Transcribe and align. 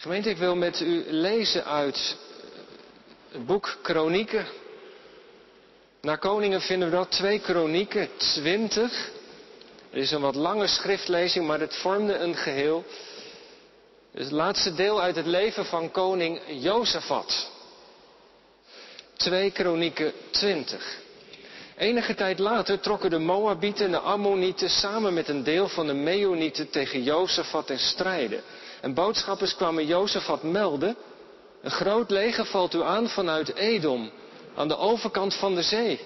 Gemeente, 0.00 0.30
ik 0.30 0.36
wil 0.36 0.56
met 0.56 0.80
u 0.80 1.04
lezen 1.12 1.64
uit 1.64 2.16
het 3.28 3.46
boek 3.46 3.78
Kronieken. 3.82 4.46
Na 6.00 6.16
Koningen 6.16 6.60
vinden 6.60 6.90
we 6.90 6.96
dat, 6.96 7.10
twee 7.10 7.40
Kronieken, 7.40 8.08
20. 8.16 9.10
Het 9.90 10.02
is 10.02 10.10
een 10.10 10.20
wat 10.20 10.34
lange 10.34 10.66
schriftlezing, 10.66 11.46
maar 11.46 11.60
het 11.60 11.76
vormde 11.76 12.14
een 12.14 12.34
geheel. 12.34 12.84
Het 14.12 14.30
laatste 14.30 14.74
deel 14.74 15.00
uit 15.00 15.16
het 15.16 15.26
leven 15.26 15.64
van 15.64 15.90
koning 15.90 16.40
Jozefat. 16.46 17.50
2 19.16 19.50
Kronieken 19.50 20.12
20. 20.30 20.98
Enige 21.76 22.14
tijd 22.14 22.38
later 22.38 22.80
trokken 22.80 23.10
de 23.10 23.18
Moabieten 23.18 23.84
en 23.84 23.90
de 23.90 23.98
Ammonieten 23.98 24.70
samen 24.70 25.14
met 25.14 25.28
een 25.28 25.44
deel 25.44 25.68
van 25.68 25.86
de 25.86 25.94
Meonieten 25.94 26.70
tegen 26.70 27.02
Jozefat 27.02 27.70
in 27.70 27.78
strijden. 27.78 28.42
En 28.80 28.94
boodschappers 28.94 29.56
kwamen 29.56 29.86
Jozefat 29.86 30.42
melden, 30.42 30.96
een 31.62 31.70
groot 31.70 32.10
leger 32.10 32.46
valt 32.46 32.74
u 32.74 32.82
aan 32.82 33.08
vanuit 33.08 33.54
Edom, 33.54 34.10
aan 34.54 34.68
de 34.68 34.76
overkant 34.76 35.34
van 35.34 35.54
de 35.54 35.62
zee. 35.62 36.00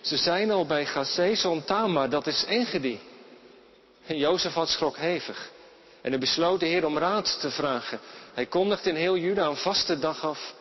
Ze 0.00 0.16
zijn 0.16 0.50
al 0.50 0.66
bij 0.66 0.86
Gazezon 0.86 1.64
Tamar, 1.64 2.08
dat 2.08 2.26
is 2.26 2.44
Engedi. 2.44 3.00
En 4.06 4.16
Jozefat 4.16 4.68
schrok 4.68 4.96
hevig. 4.96 5.50
En 6.02 6.10
hij 6.10 6.20
besloot 6.20 6.60
de 6.60 6.66
Heer 6.66 6.86
om 6.86 6.98
raad 6.98 7.40
te 7.40 7.50
vragen. 7.50 8.00
Hij 8.34 8.46
kondigde 8.46 8.90
in 8.90 8.96
heel 8.96 9.16
Juda 9.16 9.46
een 9.46 9.56
vaste 9.56 9.98
dag 9.98 10.24
af. 10.24 10.54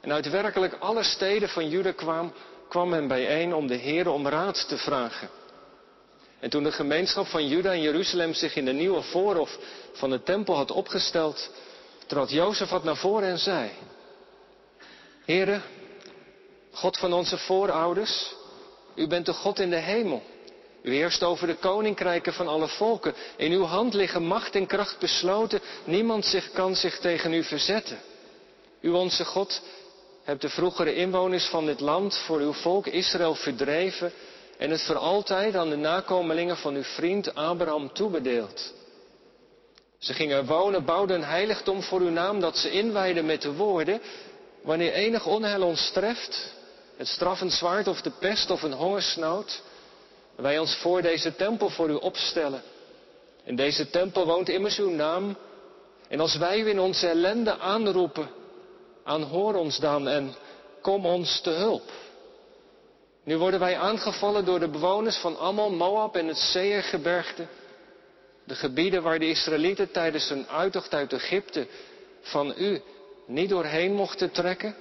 En 0.00 0.12
uit 0.12 0.30
werkelijk 0.30 0.76
alle 0.78 1.02
steden 1.02 1.48
van 1.48 1.68
Juda 1.68 1.92
kwam, 1.92 2.32
kwam 2.68 2.88
men 2.88 3.08
bijeen 3.08 3.54
om 3.54 3.66
de 3.66 3.74
Heer 3.74 4.08
om 4.08 4.28
raad 4.28 4.68
te 4.68 4.76
vragen. 4.76 5.28
En 6.40 6.50
toen 6.50 6.62
de 6.62 6.72
gemeenschap 6.72 7.26
van 7.26 7.48
Juda 7.48 7.72
en 7.72 7.80
Jeruzalem 7.80 8.34
zich 8.34 8.56
in 8.56 8.64
de 8.64 8.72
nieuwe 8.72 9.02
voorhof 9.02 9.58
van 9.92 10.10
de 10.10 10.22
tempel 10.22 10.54
had 10.54 10.70
opgesteld, 10.70 11.50
trad 12.06 12.30
Jozefat 12.30 12.84
naar 12.84 12.96
voren 12.96 13.28
en 13.28 13.38
zei, 13.38 13.70
Heere, 15.24 15.60
God 16.72 16.98
van 16.98 17.12
onze 17.12 17.38
voorouders, 17.38 18.34
u 18.94 19.06
bent 19.06 19.26
de 19.26 19.32
God 19.32 19.58
in 19.58 19.70
de 19.70 19.76
hemel. 19.76 20.22
U 20.82 20.94
heerst 20.94 21.22
over 21.22 21.46
de 21.46 21.54
koninkrijken 21.54 22.32
van 22.32 22.48
alle 22.48 22.68
volken. 22.68 23.14
In 23.36 23.52
uw 23.52 23.64
hand 23.64 23.94
liggen 23.94 24.22
macht 24.22 24.54
en 24.54 24.66
kracht 24.66 24.98
besloten. 24.98 25.60
Niemand 25.84 26.24
zich 26.24 26.50
kan 26.50 26.76
zich 26.76 26.98
tegen 26.98 27.32
u 27.32 27.44
verzetten. 27.44 27.98
U 28.80 28.90
onze 28.90 29.24
God 29.24 29.62
hebt 30.24 30.40
de 30.40 30.48
vroegere 30.48 30.94
inwoners 30.94 31.44
van 31.44 31.66
dit 31.66 31.80
land 31.80 32.16
voor 32.16 32.38
uw 32.38 32.52
volk 32.52 32.86
Israël 32.86 33.34
verdreven 33.34 34.12
en 34.58 34.70
het 34.70 34.82
voor 34.82 34.96
altijd 34.96 35.54
aan 35.54 35.70
de 35.70 35.76
nakomelingen 35.76 36.56
van 36.56 36.74
uw 36.74 36.82
vriend 36.82 37.34
Abraham 37.34 37.92
toebedeeld. 37.92 38.72
Ze 39.98 40.12
gingen 40.12 40.46
wonen, 40.46 40.84
bouwden 40.84 41.16
een 41.16 41.24
heiligdom 41.24 41.82
voor 41.82 42.00
uw 42.00 42.10
naam 42.10 42.40
dat 42.40 42.56
ze 42.56 42.70
inwijden 42.70 43.26
met 43.26 43.42
de 43.42 43.52
woorden, 43.52 44.00
wanneer 44.62 44.92
enig 44.92 45.26
onheil 45.26 45.62
ons 45.62 45.90
treft, 45.90 46.54
het 46.96 47.06
straffend 47.06 47.52
zwaard 47.52 47.88
of 47.88 48.00
de 48.00 48.12
pest 48.18 48.50
of 48.50 48.62
een 48.62 48.72
hongersnood, 48.72 49.62
wij 50.36 50.58
ons 50.58 50.74
voor 50.74 51.02
deze 51.02 51.36
tempel 51.36 51.68
voor 51.68 51.88
u 51.88 51.94
opstellen. 51.94 52.62
In 53.44 53.56
deze 53.56 53.90
tempel 53.90 54.26
woont 54.26 54.48
immers 54.48 54.78
uw 54.78 54.90
naam. 54.90 55.36
En 56.08 56.20
als 56.20 56.36
wij 56.36 56.60
u 56.60 56.68
in 56.68 56.80
onze 56.80 57.08
ellende 57.08 57.58
aanroepen, 57.58 58.28
aanhoor 59.04 59.54
ons 59.54 59.78
dan 59.78 60.08
en 60.08 60.34
kom 60.80 61.06
ons 61.06 61.40
te 61.40 61.50
hulp. 61.50 61.90
Nu 63.28 63.38
worden 63.38 63.60
wij 63.60 63.76
aangevallen 63.76 64.44
door 64.44 64.60
de 64.60 64.68
bewoners 64.68 65.16
van 65.16 65.38
Ammon, 65.38 65.76
Moab 65.76 66.16
en 66.16 66.26
het 66.26 66.36
Seergebergte. 66.36 67.46
De 68.44 68.54
gebieden 68.54 69.02
waar 69.02 69.18
de 69.18 69.28
Israëlieten 69.28 69.90
tijdens 69.90 70.28
hun 70.28 70.48
uittocht 70.48 70.94
uit 70.94 71.12
Egypte 71.12 71.66
van 72.20 72.54
u 72.58 72.82
niet 73.26 73.48
doorheen 73.48 73.94
mochten 73.94 74.30
trekken. 74.30 74.74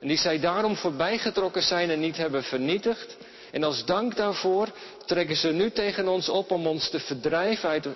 En 0.00 0.08
die 0.08 0.16
zij 0.16 0.40
daarom 0.40 0.76
voorbijgetrokken 0.76 1.62
zijn 1.62 1.90
en 1.90 2.00
niet 2.00 2.16
hebben 2.16 2.42
vernietigd. 2.42 3.16
En 3.52 3.64
als 3.64 3.84
dank 3.84 4.16
daarvoor 4.16 4.68
trekken 5.06 5.36
ze 5.36 5.48
nu 5.48 5.70
tegen 5.70 6.08
ons 6.08 6.28
op 6.28 6.50
om 6.50 6.66
ons 6.66 6.90
te 6.90 7.00
verdrijven 7.00 7.68
uit 7.68 7.86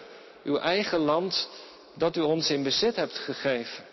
uw 0.44 0.58
eigen 0.58 0.98
land 0.98 1.48
dat 1.94 2.16
u 2.16 2.20
ons 2.20 2.50
in 2.50 2.62
bezit 2.62 2.96
hebt 2.96 3.18
gegeven. 3.18 3.84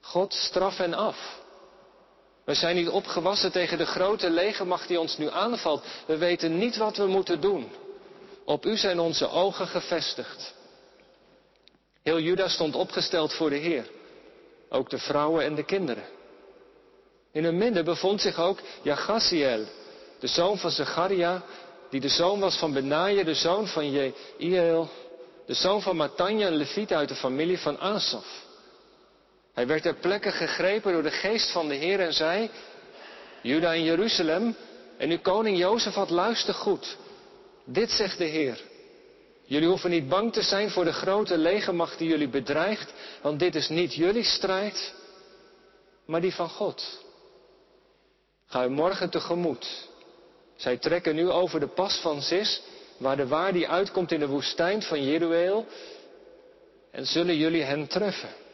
God, 0.00 0.34
straf 0.34 0.76
hen 0.76 0.94
af. 0.94 1.46
We 2.48 2.54
zijn 2.54 2.76
niet 2.76 2.88
opgewassen 2.88 3.52
tegen 3.52 3.78
de 3.78 3.86
grote 3.86 4.30
legermacht 4.30 4.88
die 4.88 5.00
ons 5.00 5.18
nu 5.18 5.30
aanvalt. 5.30 5.84
We 6.06 6.16
weten 6.16 6.58
niet 6.58 6.76
wat 6.76 6.96
we 6.96 7.06
moeten 7.06 7.40
doen. 7.40 7.70
Op 8.44 8.64
u 8.64 8.76
zijn 8.76 9.00
onze 9.00 9.30
ogen 9.30 9.66
gevestigd. 9.66 10.54
Heel 12.02 12.20
Juda 12.20 12.48
stond 12.48 12.74
opgesteld 12.74 13.32
voor 13.32 13.50
de 13.50 13.56
Heer. 13.56 13.90
Ook 14.68 14.90
de 14.90 14.98
vrouwen 14.98 15.44
en 15.44 15.54
de 15.54 15.64
kinderen. 15.64 16.04
In 17.32 17.44
hun 17.44 17.58
midden 17.58 17.84
bevond 17.84 18.20
zich 18.20 18.38
ook 18.38 18.58
Jagasiel, 18.82 19.64
de 20.18 20.26
zoon 20.26 20.58
van 20.58 20.70
Zacharia, 20.70 21.42
die 21.90 22.00
de 22.00 22.08
zoon 22.08 22.40
was 22.40 22.56
van 22.56 22.72
Benaja, 22.72 23.24
de 23.24 23.34
zoon 23.34 23.66
van 23.66 23.90
Jeiel, 24.38 24.88
de 25.46 25.54
zoon 25.54 25.82
van 25.82 25.96
Matanja, 25.96 26.46
een 26.46 26.56
leviet 26.56 26.92
uit 26.92 27.08
de 27.08 27.14
familie 27.14 27.58
van 27.58 27.78
Asaf. 27.78 28.46
Hij 29.58 29.66
werd 29.66 29.82
ter 29.82 29.94
plekke 29.94 30.30
gegrepen 30.30 30.92
door 30.92 31.02
de 31.02 31.10
geest 31.10 31.50
van 31.50 31.68
de 31.68 31.74
Heer 31.74 32.00
en 32.00 32.12
zei, 32.12 32.50
Juda 33.42 33.72
en 33.72 33.82
Jeruzalem 33.82 34.56
en 34.96 35.10
uw 35.10 35.20
koning 35.20 35.58
Jozef 35.58 35.94
had 35.94 36.10
luister 36.10 36.54
goed. 36.54 36.96
Dit 37.64 37.90
zegt 37.90 38.18
de 38.18 38.24
Heer. 38.24 38.60
Jullie 39.44 39.68
hoeven 39.68 39.90
niet 39.90 40.08
bang 40.08 40.32
te 40.32 40.42
zijn 40.42 40.70
voor 40.70 40.84
de 40.84 40.92
grote 40.92 41.38
legermacht 41.38 41.98
die 41.98 42.08
jullie 42.08 42.28
bedreigt, 42.28 42.92
want 43.22 43.38
dit 43.38 43.54
is 43.54 43.68
niet 43.68 43.94
jullie 43.94 44.24
strijd, 44.24 44.94
maar 46.06 46.20
die 46.20 46.34
van 46.34 46.48
God. 46.48 47.04
Ga 48.46 48.64
u 48.64 48.68
morgen 48.68 49.10
tegemoet. 49.10 49.88
Zij 50.56 50.76
trekken 50.76 51.14
nu 51.14 51.30
over 51.30 51.60
de 51.60 51.68
pas 51.68 51.96
van 51.96 52.22
Zis, 52.22 52.62
waar 52.98 53.16
de 53.16 53.26
waar 53.26 53.52
die 53.52 53.68
uitkomt 53.68 54.12
in 54.12 54.20
de 54.20 54.28
woestijn 54.28 54.82
van 54.82 55.04
Jeruel, 55.04 55.66
en 56.90 57.06
zullen 57.06 57.36
jullie 57.36 57.62
hen 57.62 57.86
treffen. 57.86 58.46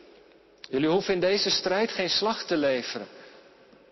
Jullie 0.70 0.88
hoeven 0.88 1.14
in 1.14 1.20
deze 1.20 1.50
strijd 1.50 1.90
geen 1.90 2.10
slag 2.10 2.44
te 2.44 2.56
leveren. 2.56 3.06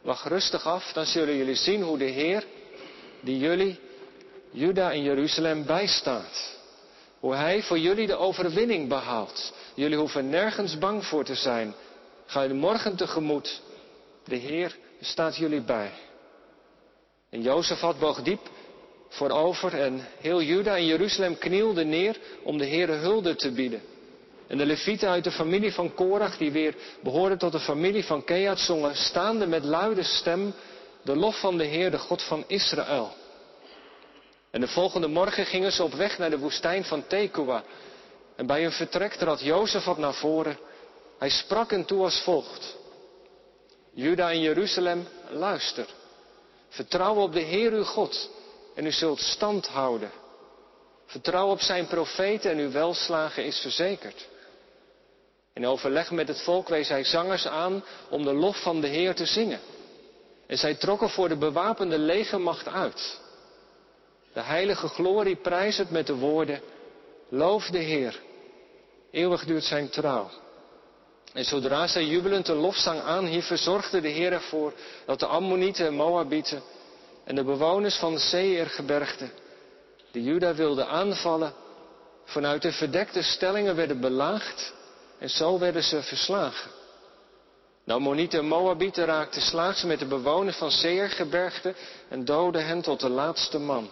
Wacht 0.02 0.26
rustig 0.26 0.66
af, 0.66 0.92
dan 0.92 1.06
zullen 1.06 1.36
jullie 1.36 1.54
zien 1.54 1.82
hoe 1.82 1.98
de 1.98 2.04
Heer, 2.04 2.44
die 3.20 3.38
jullie, 3.38 3.78
Juda 4.50 4.92
en 4.92 5.02
Jeruzalem 5.02 5.66
bijstaat. 5.66 6.56
Hoe 7.20 7.34
Hij 7.34 7.62
voor 7.62 7.78
jullie 7.78 8.06
de 8.06 8.16
overwinning 8.16 8.88
behaalt. 8.88 9.52
Jullie 9.74 9.98
hoeven 9.98 10.28
nergens 10.28 10.78
bang 10.78 11.04
voor 11.04 11.24
te 11.24 11.34
zijn. 11.34 11.74
Ga 12.26 12.42
je 12.42 12.54
morgen 12.54 12.96
tegemoet. 12.96 13.62
De 14.24 14.36
Heer 14.36 14.76
staat 15.00 15.36
jullie 15.36 15.62
bij. 15.62 15.90
En 17.30 17.42
Jozef 17.42 17.80
had 17.80 17.98
boog 17.98 18.22
diep 18.22 18.50
voorover 19.08 19.80
en 19.80 20.06
heel 20.20 20.42
Juda 20.42 20.76
en 20.76 20.86
Jeruzalem 20.86 21.38
knielde 21.38 21.84
neer 21.84 22.16
om 22.42 22.58
de 22.58 22.66
Heere 22.66 22.92
hulde 22.92 23.34
te 23.34 23.50
bieden. 23.50 23.82
En 24.52 24.58
de 24.58 24.66
levieten 24.66 25.08
uit 25.08 25.24
de 25.24 25.30
familie 25.30 25.72
van 25.72 25.94
Korach, 25.94 26.36
die 26.36 26.52
weer 26.52 26.74
behoorden 27.02 27.38
tot 27.38 27.52
de 27.52 27.60
familie 27.60 28.04
van 28.04 28.24
Keat, 28.24 28.58
zongen 28.58 28.96
staande 28.96 29.46
met 29.46 29.64
luide 29.64 30.02
stem 30.02 30.54
de 31.02 31.16
lof 31.16 31.40
van 31.40 31.58
de 31.58 31.64
Heer, 31.64 31.90
de 31.90 31.98
God 31.98 32.22
van 32.22 32.44
Israël. 32.46 33.12
En 34.50 34.60
de 34.60 34.68
volgende 34.68 35.06
morgen 35.06 35.46
gingen 35.46 35.72
ze 35.72 35.82
op 35.82 35.92
weg 35.92 36.18
naar 36.18 36.30
de 36.30 36.38
woestijn 36.38 36.84
van 36.84 37.06
Tekoa. 37.06 37.62
En 38.36 38.46
bij 38.46 38.62
hun 38.62 38.72
vertrek 38.72 39.12
trad 39.12 39.40
Jozef 39.40 39.84
wat 39.84 39.98
naar 39.98 40.14
voren. 40.14 40.58
Hij 41.18 41.30
sprak 41.30 41.70
hen 41.70 41.84
toe 41.84 42.02
als 42.02 42.20
volgt. 42.20 42.76
Juda 43.94 44.30
en 44.30 44.40
Jeruzalem, 44.40 45.08
luister. 45.30 45.86
Vertrouw 46.68 47.14
op 47.14 47.32
de 47.32 47.40
Heer 47.40 47.72
uw 47.72 47.84
God 47.84 48.30
en 48.74 48.86
u 48.86 48.92
zult 48.92 49.20
stand 49.20 49.66
houden. 49.66 50.10
Vertrouw 51.06 51.48
op 51.48 51.60
zijn 51.60 51.86
profeten 51.86 52.50
en 52.50 52.58
uw 52.58 52.70
welslagen 52.70 53.44
is 53.44 53.58
verzekerd. 53.58 54.30
In 55.54 55.66
overleg 55.66 56.10
met 56.10 56.28
het 56.28 56.42
volk 56.42 56.68
wees 56.68 56.88
hij 56.88 57.04
zangers 57.04 57.46
aan 57.46 57.84
om 58.10 58.24
de 58.24 58.34
lof 58.34 58.62
van 58.62 58.80
de 58.80 58.86
Heer 58.86 59.14
te 59.14 59.26
zingen. 59.26 59.60
En 60.46 60.58
zij 60.58 60.74
trokken 60.74 61.10
voor 61.10 61.28
de 61.28 61.36
bewapende 61.36 61.98
legermacht 61.98 62.68
uit. 62.68 63.20
De 64.32 64.40
heilige 64.40 64.88
glorie 64.88 65.36
prijst 65.36 65.78
het 65.78 65.90
met 65.90 66.06
de 66.06 66.14
woorden, 66.14 66.60
loof 67.28 67.66
de 67.66 67.78
Heer, 67.78 68.20
eeuwig 69.10 69.44
duurt 69.44 69.64
zijn 69.64 69.88
trouw. 69.88 70.30
En 71.32 71.44
zodra 71.44 71.86
zij 71.86 72.04
jubelend 72.04 72.48
een 72.48 72.56
lofzang 72.56 73.00
aanhieven, 73.00 73.58
zorgde 73.58 74.00
de 74.00 74.08
Heer 74.08 74.32
ervoor 74.32 74.72
dat 75.06 75.20
de 75.20 75.26
Ammonieten 75.26 75.86
en 75.86 75.94
Moabieten 75.94 76.62
en 77.24 77.34
de 77.34 77.44
bewoners 77.44 77.96
van 77.96 78.12
de 78.12 78.18
Seergebergte, 78.18 79.28
die 80.10 80.22
Juda 80.22 80.54
wilden 80.54 80.88
aanvallen, 80.88 81.54
vanuit 82.24 82.62
de 82.62 82.72
verdekte 82.72 83.22
stellingen 83.22 83.76
werden 83.76 84.00
belaagd 84.00 84.72
en 85.22 85.30
zo 85.30 85.58
werden 85.58 85.82
ze 85.82 86.02
verslagen. 86.02 86.70
De 87.84 87.92
Ammonieten 87.92 88.38
en 88.38 88.46
Moabieten 88.46 89.04
raakten 89.04 89.42
slaags 89.42 89.82
met 89.82 89.98
de 89.98 90.06
bewoners 90.06 90.56
van 90.56 90.70
Seergebergte 90.70 91.74
en 92.08 92.24
doodden 92.24 92.66
hen 92.66 92.82
tot 92.82 93.00
de 93.00 93.08
laatste 93.08 93.58
man. 93.58 93.88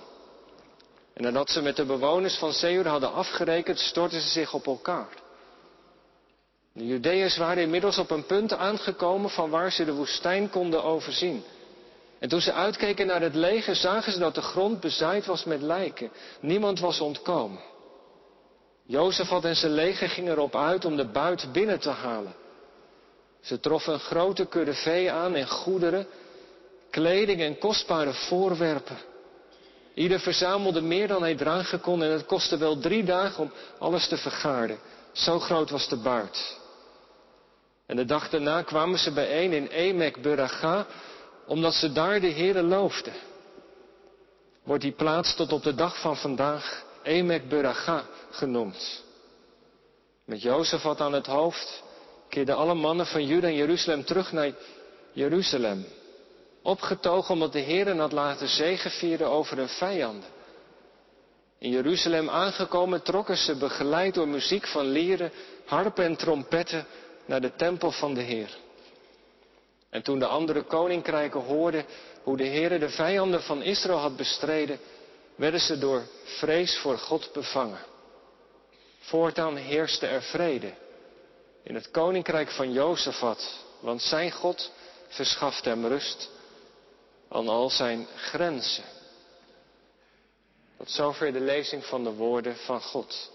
En 1.14 1.22
nadat 1.22 1.50
ze 1.50 1.62
met 1.62 1.76
de 1.76 1.84
bewoners 1.84 2.34
van 2.34 2.52
Seir 2.52 2.88
hadden 2.88 3.12
afgerekend, 3.12 3.78
stortten 3.78 4.20
ze 4.20 4.28
zich 4.28 4.54
op 4.54 4.66
elkaar. 4.66 5.08
De 6.72 6.86
Judeërs 6.86 7.36
waren 7.36 7.62
inmiddels 7.62 7.98
op 7.98 8.10
een 8.10 8.26
punt 8.26 8.52
aangekomen 8.52 9.30
van 9.30 9.50
waar 9.50 9.72
ze 9.72 9.84
de 9.84 9.94
woestijn 9.94 10.50
konden 10.50 10.84
overzien. 10.84 11.44
En 12.18 12.28
toen 12.28 12.40
ze 12.40 12.52
uitkeken 12.52 13.06
naar 13.06 13.22
het 13.22 13.34
leger, 13.34 13.76
zagen 13.76 14.12
ze 14.12 14.18
dat 14.18 14.34
de 14.34 14.42
grond 14.42 14.80
bezaaid 14.80 15.26
was 15.26 15.44
met 15.44 15.62
lijken. 15.62 16.10
Niemand 16.40 16.80
was 16.80 17.00
ontkomen. 17.00 17.60
Jozefat 18.90 19.44
en 19.44 19.56
zijn 19.56 19.72
leger 19.72 20.08
gingen 20.08 20.32
erop 20.32 20.56
uit 20.56 20.84
om 20.84 20.96
de 20.96 21.04
buit 21.04 21.52
binnen 21.52 21.80
te 21.80 21.90
halen. 21.90 22.34
Ze 23.40 23.60
troffen 23.60 23.92
een 23.92 24.00
grote 24.00 24.46
kudde 24.46 24.74
vee 24.74 25.10
aan 25.10 25.34
en 25.34 25.48
goederen, 25.48 26.06
kleding 26.90 27.40
en 27.40 27.58
kostbare 27.58 28.12
voorwerpen. 28.12 28.96
Ieder 29.94 30.20
verzamelde 30.20 30.80
meer 30.80 31.08
dan 31.08 31.22
hij 31.22 31.34
dragen 31.34 31.80
kon 31.80 32.02
en 32.02 32.10
het 32.10 32.26
kostte 32.26 32.56
wel 32.56 32.78
drie 32.78 33.04
dagen 33.04 33.42
om 33.42 33.52
alles 33.78 34.08
te 34.08 34.16
vergaarden. 34.16 34.78
Zo 35.12 35.38
groot 35.38 35.70
was 35.70 35.88
de 35.88 35.96
buit. 35.96 36.58
En 37.86 37.96
de 37.96 38.04
dag 38.04 38.28
daarna 38.28 38.62
kwamen 38.62 38.98
ze 38.98 39.12
bijeen 39.12 39.52
in 39.52 39.66
Emek 39.66 40.22
Buraga, 40.22 40.86
omdat 41.46 41.74
ze 41.74 41.92
daar 41.92 42.20
de 42.20 42.32
Heere 42.32 42.62
loofden. 42.62 43.14
Wordt 44.64 44.82
die 44.82 44.92
plaats 44.92 45.34
tot 45.34 45.52
op 45.52 45.62
de 45.62 45.74
dag 45.74 46.00
van 46.00 46.16
vandaag 46.16 46.84
Emek 47.02 47.48
Buraga 47.48 48.04
genoemd. 48.30 49.04
Met 50.24 50.42
Jozefat 50.42 51.00
aan 51.00 51.12
het 51.12 51.26
hoofd 51.26 51.82
keerden 52.28 52.56
alle 52.56 52.74
mannen 52.74 53.06
van 53.06 53.26
Juda 53.26 53.46
en 53.46 53.54
Jeruzalem 53.54 54.04
terug 54.04 54.32
naar 54.32 54.52
Jeruzalem. 55.12 55.86
Opgetogen 56.62 57.34
omdat 57.34 57.52
de 57.52 57.58
Heer 57.58 57.96
had 57.96 58.12
laten 58.12 58.48
zegevieren 58.48 59.30
over 59.30 59.56
hun 59.56 59.68
vijanden. 59.68 60.28
In 61.58 61.70
Jeruzalem 61.70 62.30
aangekomen 62.30 63.02
trokken 63.02 63.36
ze 63.36 63.56
begeleid 63.56 64.14
door 64.14 64.28
muziek 64.28 64.66
van 64.66 64.86
lieren, 64.86 65.32
harpen 65.64 66.04
en 66.04 66.16
trompetten 66.16 66.86
naar 67.26 67.40
de 67.40 67.54
tempel 67.56 67.90
van 67.90 68.14
de 68.14 68.20
Heer. 68.20 68.56
En 69.90 70.02
toen 70.02 70.18
de 70.18 70.26
andere 70.26 70.62
koninkrijken 70.62 71.40
hoorden 71.40 71.84
hoe 72.22 72.36
de 72.36 72.44
Heer 72.44 72.78
de 72.80 72.88
vijanden 72.88 73.42
van 73.42 73.62
Israël 73.62 73.98
had 73.98 74.16
bestreden, 74.16 74.78
werden 75.36 75.60
ze 75.60 75.78
door 75.78 76.02
vrees 76.24 76.78
voor 76.78 76.98
God 76.98 77.30
bevangen. 77.32 77.89
Voortaan 79.00 79.56
heerste 79.56 80.06
er 80.06 80.22
vrede 80.22 80.72
in 81.62 81.74
het 81.74 81.90
koninkrijk 81.90 82.50
van 82.50 82.72
Jozefat, 82.72 83.64
want 83.80 84.02
zijn 84.02 84.30
God 84.30 84.72
verschaft 85.08 85.64
hem 85.64 85.86
rust 85.86 86.30
aan 87.28 87.48
al 87.48 87.70
zijn 87.70 88.06
grenzen. 88.16 88.84
Tot 90.76 90.90
zover 90.90 91.32
de 91.32 91.40
lezing 91.40 91.84
van 91.84 92.04
de 92.04 92.12
woorden 92.12 92.56
van 92.56 92.80
God. 92.80 93.30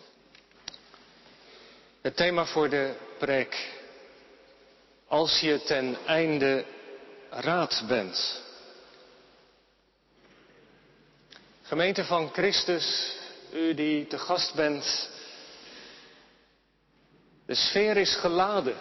Het 2.01 2.15
thema 2.15 2.45
voor 2.45 2.69
de 2.69 2.95
preek. 3.17 3.73
Als 5.07 5.39
je 5.39 5.61
ten 5.61 5.97
einde 6.05 6.65
raad 7.29 7.83
bent. 7.87 8.41
Gemeente 11.61 12.05
van 12.05 12.29
Christus, 12.33 13.15
u 13.53 13.73
die 13.73 14.07
te 14.07 14.17
gast 14.17 14.53
bent. 14.53 15.09
De 17.45 17.55
sfeer 17.55 17.97
is 17.97 18.15
geladen 18.15 18.75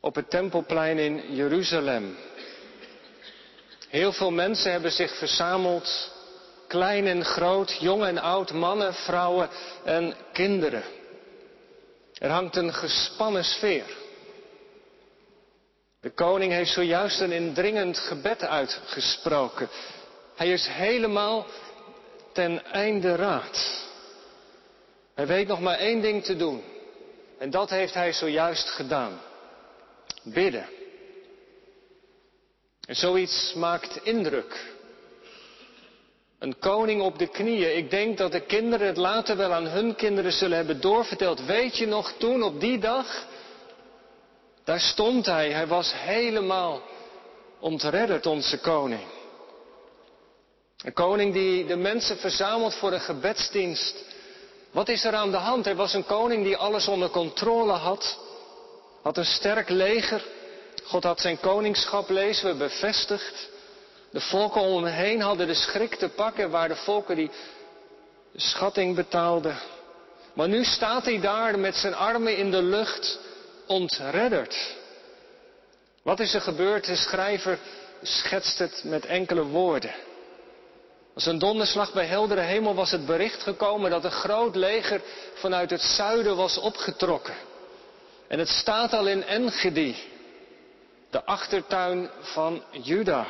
op 0.00 0.14
het 0.14 0.30
tempelplein 0.30 0.98
in 0.98 1.34
Jeruzalem. 1.34 2.16
Heel 3.88 4.12
veel 4.12 4.30
mensen 4.30 4.72
hebben 4.72 4.92
zich 4.92 5.18
verzameld, 5.18 6.12
klein 6.66 7.06
en 7.06 7.24
groot, 7.24 7.76
jong 7.80 8.04
en 8.04 8.18
oud, 8.18 8.52
mannen, 8.52 8.94
vrouwen 8.94 9.48
en 9.84 10.14
kinderen. 10.32 10.82
Er 12.18 12.30
hangt 12.30 12.56
een 12.56 12.74
gespannen 12.74 13.44
sfeer. 13.44 13.96
De 16.00 16.10
koning 16.10 16.52
heeft 16.52 16.72
zojuist 16.72 17.20
een 17.20 17.32
indringend 17.32 17.98
gebed 17.98 18.44
uitgesproken. 18.44 19.68
Hij 20.36 20.52
is 20.52 20.66
helemaal 20.66 21.46
ten 22.32 22.64
einde 22.64 23.14
raad. 23.14 23.86
Hij 25.14 25.26
weet 25.26 25.48
nog 25.48 25.60
maar 25.60 25.78
één 25.78 26.00
ding 26.00 26.24
te 26.24 26.36
doen. 26.36 26.62
En 27.38 27.50
dat 27.50 27.70
heeft 27.70 27.94
hij 27.94 28.12
zojuist 28.12 28.68
gedaan. 28.68 29.20
Bidden. 30.22 30.68
En 32.86 32.94
zoiets 32.94 33.54
maakt 33.54 34.00
indruk. 34.02 34.76
Een 36.38 36.58
koning 36.58 37.02
op 37.02 37.18
de 37.18 37.28
knieën. 37.28 37.76
Ik 37.76 37.90
denk 37.90 38.18
dat 38.18 38.32
de 38.32 38.40
kinderen 38.40 38.86
het 38.86 38.96
later 38.96 39.36
wel 39.36 39.52
aan 39.52 39.66
hun 39.66 39.94
kinderen 39.94 40.32
zullen 40.32 40.56
hebben 40.56 40.80
doorverteld. 40.80 41.44
Weet 41.44 41.76
je 41.76 41.86
nog 41.86 42.12
toen 42.18 42.42
op 42.42 42.60
die 42.60 42.78
dag? 42.78 43.26
Daar 44.64 44.80
stond 44.80 45.26
hij. 45.26 45.50
Hij 45.50 45.66
was 45.66 45.92
helemaal 45.94 46.82
ontredderd, 47.60 48.26
onze 48.26 48.60
koning. 48.60 49.06
Een 50.84 50.92
koning 50.92 51.32
die 51.32 51.66
de 51.66 51.76
mensen 51.76 52.16
verzamelt 52.16 52.74
voor 52.74 52.92
een 52.92 53.00
gebedsdienst. 53.00 54.04
Wat 54.78 54.88
is 54.88 55.04
er 55.04 55.14
aan 55.14 55.30
de 55.30 55.36
hand? 55.36 55.64
Hij 55.64 55.76
was 55.76 55.94
een 55.94 56.06
koning 56.06 56.44
die 56.44 56.56
alles 56.56 56.88
onder 56.88 57.10
controle 57.10 57.72
had. 57.72 58.18
Had 59.02 59.16
een 59.16 59.24
sterk 59.24 59.68
leger. 59.68 60.24
God 60.84 61.02
had 61.02 61.20
zijn 61.20 61.40
koningschap, 61.40 62.08
lezen 62.08 62.48
we, 62.48 62.54
bevestigd. 62.54 63.48
De 64.10 64.20
volken 64.20 64.60
om 64.60 64.84
hem 64.84 64.94
heen 64.94 65.20
hadden 65.20 65.46
de 65.46 65.54
schrik 65.54 65.94
te 65.94 66.08
pakken, 66.08 66.50
waar 66.50 66.68
de 66.68 66.76
volken 66.76 67.16
die 67.16 67.30
schatting 68.36 68.94
betaalden. 68.94 69.58
Maar 70.32 70.48
nu 70.48 70.64
staat 70.64 71.04
hij 71.04 71.20
daar 71.20 71.58
met 71.58 71.76
zijn 71.76 71.94
armen 71.94 72.36
in 72.36 72.50
de 72.50 72.62
lucht, 72.62 73.18
ontredderd. 73.66 74.76
Wat 76.02 76.20
is 76.20 76.34
er 76.34 76.40
gebeurd? 76.40 76.86
De 76.86 76.96
schrijver 76.96 77.58
schetst 78.02 78.58
het 78.58 78.82
met 78.84 79.06
enkele 79.06 79.44
woorden. 79.44 79.94
Als 81.18 81.26
een 81.26 81.38
donderslag 81.38 81.92
bij 81.92 82.06
heldere 82.06 82.40
hemel 82.40 82.74
was 82.74 82.90
het 82.90 83.06
bericht 83.06 83.42
gekomen 83.42 83.90
dat 83.90 84.04
een 84.04 84.10
groot 84.10 84.56
leger 84.56 85.00
vanuit 85.34 85.70
het 85.70 85.80
zuiden 85.80 86.36
was 86.36 86.58
opgetrokken. 86.58 87.34
En 88.28 88.38
het 88.38 88.48
staat 88.48 88.92
al 88.92 89.06
in 89.06 89.24
Engedi, 89.24 89.96
de 91.10 91.24
achtertuin 91.24 92.10
van 92.20 92.62
Juda. 92.70 93.26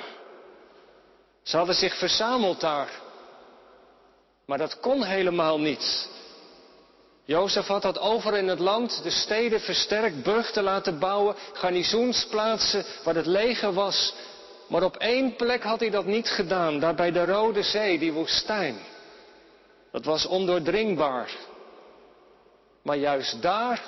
Ze 1.42 1.56
hadden 1.56 1.74
zich 1.74 1.98
verzameld 1.98 2.60
daar. 2.60 2.90
Maar 4.46 4.58
dat 4.58 4.80
kon 4.80 5.04
helemaal 5.04 5.60
niet. 5.60 6.08
Jozef 7.24 7.66
had 7.66 7.82
dat 7.82 7.98
over 7.98 8.36
in 8.36 8.48
het 8.48 8.58
land 8.58 9.02
de 9.02 9.10
steden 9.10 9.60
versterkt, 9.60 10.22
burchten 10.22 10.62
laten 10.62 10.98
bouwen, 10.98 11.36
garnizoensplaatsen 11.52 12.84
waar 13.04 13.14
het 13.14 13.26
leger 13.26 13.72
was. 13.72 14.14
Maar 14.68 14.82
op 14.82 14.96
één 14.96 15.36
plek 15.36 15.62
had 15.62 15.80
hij 15.80 15.90
dat 15.90 16.04
niet 16.04 16.28
gedaan, 16.28 16.80
daar 16.80 16.94
bij 16.94 17.12
de 17.12 17.24
Rode 17.24 17.62
Zee, 17.62 17.98
die 17.98 18.12
woestijn. 18.12 18.78
Dat 19.92 20.04
was 20.04 20.26
ondoordringbaar. 20.26 21.30
Maar 22.82 22.96
juist 22.96 23.42
daar 23.42 23.82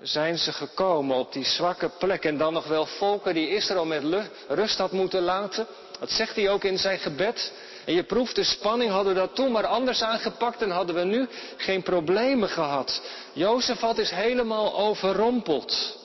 zijn 0.00 0.38
ze 0.38 0.52
gekomen 0.52 1.16
op 1.16 1.32
die 1.32 1.44
zwakke 1.44 1.88
plek. 1.98 2.24
En 2.24 2.38
dan 2.38 2.52
nog 2.52 2.66
wel 2.66 2.86
volken 2.86 3.34
die 3.34 3.48
Israël 3.48 3.84
met 3.84 4.04
rust 4.48 4.78
had 4.78 4.92
moeten 4.92 5.22
laten. 5.22 5.66
Dat 6.00 6.10
zegt 6.10 6.36
hij 6.36 6.50
ook 6.50 6.64
in 6.64 6.78
zijn 6.78 6.98
gebed. 6.98 7.52
En 7.84 7.94
je 7.94 8.02
proeft 8.02 8.34
de 8.34 8.44
spanning, 8.44 8.90
hadden 8.90 9.14
we 9.14 9.20
dat 9.20 9.34
toen 9.34 9.52
maar 9.52 9.66
anders 9.66 10.02
aangepakt 10.02 10.62
en 10.62 10.70
hadden 10.70 10.94
we 10.94 11.04
nu 11.04 11.28
geen 11.56 11.82
problemen 11.82 12.48
gehad. 12.48 13.02
Jozefat 13.32 13.98
is 13.98 14.10
helemaal 14.10 14.78
overrompeld. 14.78 15.97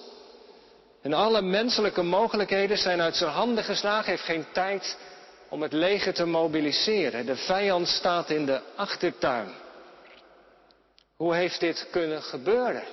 En 1.04 1.14
alle 1.14 1.42
menselijke 1.42 2.02
mogelijkheden 2.02 2.78
zijn 2.78 3.02
uit 3.02 3.16
zijn 3.16 3.32
handen 3.32 3.64
geslagen, 3.64 4.10
heeft 4.10 4.24
geen 4.24 4.46
tijd 4.52 4.98
om 5.50 5.62
het 5.62 5.74
leger 5.74 6.14
te 6.14 6.26
mobiliseren. 6.26 7.26
De 7.26 7.36
vijand 7.36 7.88
staat 7.88 8.30
in 8.30 8.46
de 8.46 8.62
achtertuin. 8.76 9.48
Hoe 11.16 11.36
heeft 11.36 11.60
dit 11.60 11.88
kunnen 11.92 12.22
gebeuren? 12.22 12.84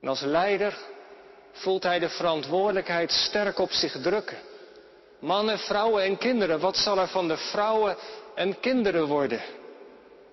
En 0.00 0.08
als 0.08 0.20
leider 0.20 0.78
voelt 1.52 1.82
hij 1.82 1.98
de 1.98 2.08
verantwoordelijkheid 2.08 3.12
sterk 3.12 3.58
op 3.58 3.70
zich 3.70 3.96
drukken. 4.02 4.38
Mannen, 5.18 5.58
vrouwen 5.58 6.02
en 6.02 6.18
kinderen, 6.18 6.60
wat 6.60 6.76
zal 6.76 6.98
er 6.98 7.08
van 7.08 7.28
de 7.28 7.36
vrouwen 7.36 7.96
en 8.34 8.60
kinderen 8.60 9.06
worden 9.06 9.40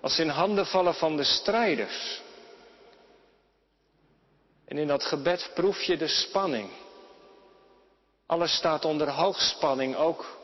als 0.00 0.14
ze 0.14 0.22
in 0.22 0.28
handen 0.28 0.66
vallen 0.66 0.94
van 0.94 1.16
de 1.16 1.24
strijders? 1.24 2.22
En 4.68 4.78
in 4.78 4.86
dat 4.86 5.04
gebed 5.04 5.50
proef 5.54 5.82
je 5.82 5.96
de 5.96 6.08
spanning. 6.08 6.70
Alles 8.26 8.54
staat 8.54 8.84
onder 8.84 9.10
hoogspanning, 9.10 9.96
ook 9.96 10.38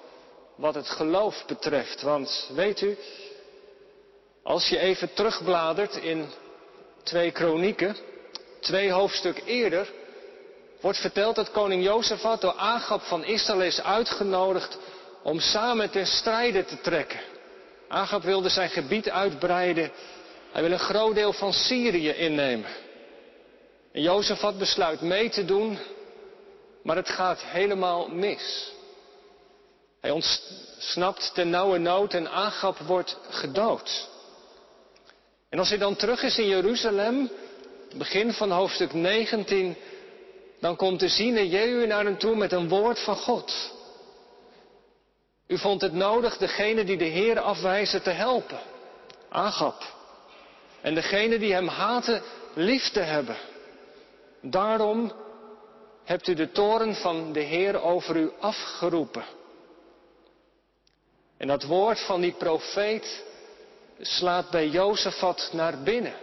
wat 0.57 0.75
het 0.75 0.89
geloof 0.89 1.45
betreft. 1.47 2.03
Want 2.03 2.51
weet 2.55 2.81
u, 2.81 2.99
als 4.43 4.69
je 4.69 4.79
even 4.79 5.15
terugbladert 5.15 5.97
in 5.97 6.29
twee 7.03 7.31
kronieken, 7.31 7.97
twee 8.61 8.91
hoofdstuk 8.91 9.43
eerder, 9.45 9.93
wordt 10.81 10.99
verteld 10.99 11.37
dat 11.37 11.51
koning 11.51 11.85
Jozefat 11.85 12.41
door 12.41 12.55
Agab 12.55 13.03
van 13.03 13.25
Israël 13.25 13.63
is 13.63 13.83
uitgenodigd 13.83 14.79
om 15.23 15.41
samen 15.41 15.91
ten 15.91 16.07
strijde 16.07 16.65
te 16.65 16.81
trekken. 16.81 17.21
Agab 17.89 18.23
wilde 18.23 18.49
zijn 18.49 18.69
gebied 18.69 19.11
uitbreiden 19.11 19.93
Hij 20.53 20.63
wil 20.63 20.73
een 20.73 20.79
groot 20.79 21.15
deel 21.15 21.33
van 21.33 21.53
Syrië 21.53 22.11
innemen. 22.11 22.84
En 23.95 24.03
Jozefat 24.03 24.59
besluit 24.59 25.01
mee 25.01 25.31
te 25.31 25.45
doen, 25.45 25.79
maar 26.83 26.97
het 26.97 27.09
gaat 27.09 27.41
helemaal 27.43 28.09
mis. 28.09 28.73
Hij 30.01 30.11
ontsnapt 30.11 31.35
ten 31.35 31.51
nauwe 31.51 31.79
nood 31.79 32.15
en 32.15 32.31
Agap 32.31 32.79
wordt 32.79 33.19
gedood. 33.29 34.09
En 35.49 35.59
als 35.59 35.69
hij 35.69 35.79
dan 35.79 35.97
terug 35.97 36.23
is 36.23 36.39
in 36.39 36.49
Jeruzalem, 36.49 37.31
begin 37.97 38.33
van 38.33 38.51
hoofdstuk 38.51 38.93
19, 38.93 39.77
dan 40.61 40.77
komt 40.77 41.01
de 41.01 41.09
ziene 41.09 41.49
Jehu 41.49 41.87
naar 41.87 42.05
hem 42.05 42.19
toe 42.19 42.37
met 42.37 42.53
een 42.53 42.69
woord 42.69 43.01
van 43.01 43.17
God. 43.17 43.73
U 45.47 45.59
vond 45.59 45.81
het 45.81 45.93
nodig 45.93 46.37
degene 46.37 46.85
die 46.85 46.97
de 46.97 47.05
Heer 47.05 47.41
afwijzen 47.41 48.03
te 48.03 48.11
helpen, 48.11 48.61
Agap. 49.29 49.83
En 50.81 50.95
degene 50.95 51.39
die 51.39 51.53
hem 51.53 51.69
haten 51.69 52.23
lief 52.55 52.91
te 52.91 53.01
hebben. 53.01 53.37
Daarom 54.47 55.13
hebt 56.05 56.29
u 56.29 56.35
de 56.35 56.51
toren 56.51 56.95
van 56.95 57.33
de 57.33 57.41
Heer 57.41 57.83
over 57.83 58.17
u 58.17 58.31
afgeroepen. 58.41 59.25
En 61.37 61.47
dat 61.47 61.63
woord 61.63 62.01
van 62.01 62.21
die 62.21 62.33
profeet 62.33 63.25
slaat 64.01 64.51
bij 64.51 64.69
Jozefat 64.69 65.51
naar 65.53 65.83
binnen. 65.83 66.15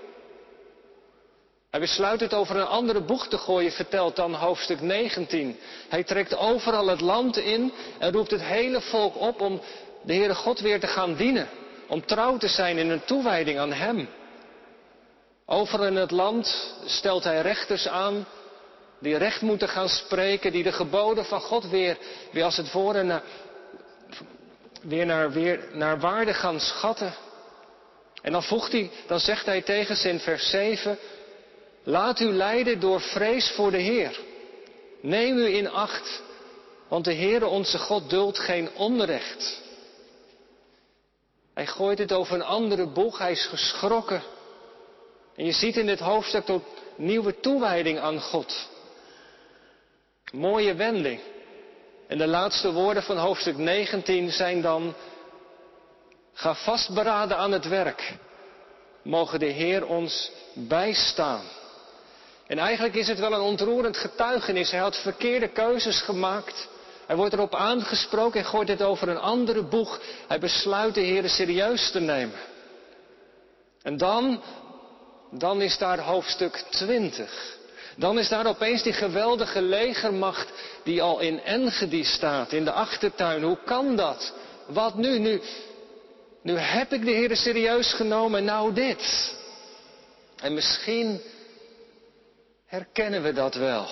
Hij 1.69 1.79
besluit 1.79 2.19
het 2.19 2.33
over 2.33 2.55
een 2.55 2.67
andere 2.67 3.01
boeg 3.01 3.27
te 3.27 3.37
gooien, 3.37 3.71
vertelt 3.71 4.15
dan 4.15 4.33
hoofdstuk 4.33 4.81
19. 4.81 5.57
Hij 5.89 6.03
trekt 6.03 6.37
overal 6.37 6.87
het 6.87 7.01
land 7.01 7.37
in 7.37 7.73
en 7.99 8.11
roept 8.11 8.31
het 8.31 8.43
hele 8.43 8.81
volk 8.81 9.19
op 9.19 9.41
om 9.41 9.61
de 10.03 10.13
Heere 10.13 10.35
God 10.35 10.59
weer 10.59 10.79
te 10.79 10.87
gaan 10.87 11.15
dienen. 11.15 11.49
Om 11.87 12.05
trouw 12.05 12.37
te 12.37 12.47
zijn 12.47 12.77
in 12.77 12.89
een 12.89 13.05
toewijding 13.05 13.59
aan 13.59 13.73
Hem. 13.73 14.09
Over 15.51 15.85
in 15.85 15.95
het 15.95 16.11
land 16.11 16.73
stelt 16.85 17.23
hij 17.23 17.41
rechters 17.41 17.87
aan 17.87 18.25
die 18.99 19.17
recht 19.17 19.41
moeten 19.41 19.67
gaan 19.67 19.89
spreken, 19.89 20.51
die 20.51 20.63
de 20.63 20.71
geboden 20.71 21.25
van 21.25 21.41
God 21.41 21.69
weer, 21.69 21.97
weer 22.31 22.43
als 22.43 22.57
het 22.57 22.71
ware 22.71 23.03
naar, 23.03 23.23
weer 24.81 25.05
naar, 25.05 25.31
weer 25.31 25.67
naar 25.73 25.99
waarde 25.99 26.33
gaan 26.33 26.59
schatten. 26.59 27.13
En 28.21 28.31
dan 28.31 28.43
voegt 28.43 28.71
hij, 28.71 28.91
dan 29.07 29.19
zegt 29.19 29.45
hij 29.45 29.61
tegen 29.61 29.95
ze 29.95 30.09
in 30.09 30.19
vers 30.19 30.49
7, 30.49 30.97
laat 31.83 32.19
u 32.19 32.25
leiden 32.25 32.79
door 32.79 33.01
vrees 33.01 33.51
voor 33.51 33.71
de 33.71 33.81
Heer. 33.81 34.19
Neem 35.01 35.37
u 35.37 35.55
in 35.55 35.69
acht, 35.69 36.21
want 36.87 37.05
de 37.05 37.13
Heere 37.13 37.45
onze 37.45 37.77
God 37.77 38.09
duldt 38.09 38.39
geen 38.39 38.69
onrecht. 38.75 39.61
Hij 41.53 41.67
gooit 41.67 41.97
het 41.97 42.11
over 42.11 42.35
een 42.35 42.43
andere 42.43 42.87
boeg, 42.87 43.17
hij 43.17 43.31
is 43.31 43.45
geschrokken. 43.45 44.23
En 45.35 45.45
je 45.45 45.51
ziet 45.51 45.77
in 45.77 45.85
dit 45.85 45.99
hoofdstuk 45.99 46.45
tot 46.45 46.63
nieuwe 46.95 47.39
toewijding 47.39 47.99
aan 47.99 48.21
God. 48.21 48.69
Mooie 50.31 50.73
wending. 50.73 51.19
En 52.07 52.17
de 52.17 52.27
laatste 52.27 52.71
woorden 52.71 53.03
van 53.03 53.17
hoofdstuk 53.17 53.57
19 53.57 54.31
zijn 54.31 54.61
dan, 54.61 54.93
ga 56.33 56.55
vastberaden 56.55 57.37
aan 57.37 57.51
het 57.51 57.67
werk. 57.67 58.13
Mogen 59.01 59.39
de 59.39 59.45
Heer 59.45 59.85
ons 59.85 60.31
bijstaan. 60.53 61.43
En 62.47 62.57
eigenlijk 62.57 62.95
is 62.95 63.07
het 63.07 63.19
wel 63.19 63.33
een 63.33 63.41
ontroerend 63.41 63.97
getuigenis. 63.97 64.71
Hij 64.71 64.79
had 64.79 65.01
verkeerde 65.01 65.47
keuzes 65.47 66.01
gemaakt. 66.01 66.67
Hij 67.05 67.15
wordt 67.15 67.33
erop 67.33 67.55
aangesproken 67.55 68.39
en 68.39 68.45
gooit 68.45 68.67
het 68.67 68.81
over 68.81 69.09
een 69.09 69.17
andere 69.17 69.63
boeg. 69.63 70.01
Hij 70.27 70.39
besluit 70.39 70.93
de 70.93 71.01
Heer 71.01 71.29
serieus 71.29 71.91
te 71.91 71.99
nemen. 71.99 72.39
En 73.81 73.97
dan, 73.97 74.41
dan 75.31 75.61
is 75.61 75.77
daar 75.77 75.99
hoofdstuk 75.99 76.63
20. 76.69 77.59
Dan 77.95 78.19
is 78.19 78.29
daar 78.29 78.47
opeens 78.47 78.83
die 78.83 78.93
geweldige 78.93 79.61
legermacht 79.61 80.49
die 80.83 81.01
al 81.01 81.19
in 81.19 81.39
Engedi 81.39 82.03
staat, 82.03 82.51
in 82.51 82.63
de 82.63 82.71
achtertuin. 82.71 83.43
Hoe 83.43 83.57
kan 83.65 83.95
dat? 83.95 84.33
Wat 84.67 84.95
nu? 84.95 85.19
Nu, 85.19 85.41
nu 86.41 86.57
heb 86.57 86.93
ik 86.93 87.05
de 87.05 87.11
Heer 87.11 87.35
serieus 87.35 87.93
genomen 87.93 88.39
en 88.39 88.45
nou 88.45 88.73
dit. 88.73 89.35
En 90.41 90.53
misschien 90.53 91.21
herkennen 92.65 93.23
we 93.23 93.33
dat 93.33 93.55
wel. 93.55 93.87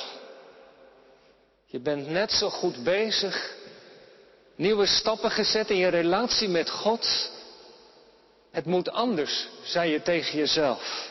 Je 1.66 1.80
bent 1.80 2.10
net 2.10 2.32
zo 2.32 2.50
goed 2.50 2.84
bezig, 2.84 3.56
nieuwe 4.56 4.86
stappen 4.86 5.32
gezet 5.32 5.70
in 5.70 5.78
je 5.78 5.88
relatie 5.88 6.50
met 6.50 6.70
God. 6.70 7.32
Het 8.52 8.66
moet 8.66 8.92
anders, 8.92 9.48
zei 9.64 9.92
je 9.92 10.02
tegen 10.02 10.38
jezelf. 10.38 11.10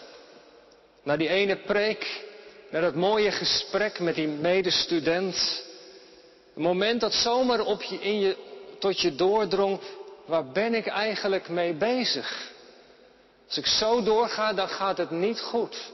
Na 1.09 1.17
die 1.17 1.29
ene 1.29 1.57
preek 1.57 2.25
naar 2.71 2.81
dat 2.81 2.95
mooie 2.95 3.31
gesprek 3.31 3.99
met 3.99 4.15
die 4.15 4.29
medestudent. 4.29 5.65
Een 6.55 6.63
moment 6.63 7.01
dat 7.01 7.13
zomaar 7.13 7.61
op 7.61 7.83
in 7.83 8.21
je, 8.21 8.37
tot 8.79 9.01
je 9.01 9.15
doordrong, 9.15 9.81
waar 10.27 10.47
ben 10.47 10.75
ik 10.75 10.87
eigenlijk 10.87 11.49
mee 11.49 11.75
bezig? 11.75 12.53
Als 13.47 13.59
ik 13.59 13.67
zo 13.67 14.03
doorga, 14.03 14.53
dan 14.53 14.69
gaat 14.69 14.99
het 14.99 15.11
niet 15.11 15.41
goed. 15.41 15.91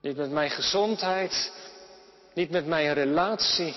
Niet 0.00 0.16
met 0.16 0.30
mijn 0.30 0.50
gezondheid, 0.50 1.52
niet 2.34 2.50
met 2.50 2.66
mijn 2.66 2.94
relatie, 2.94 3.74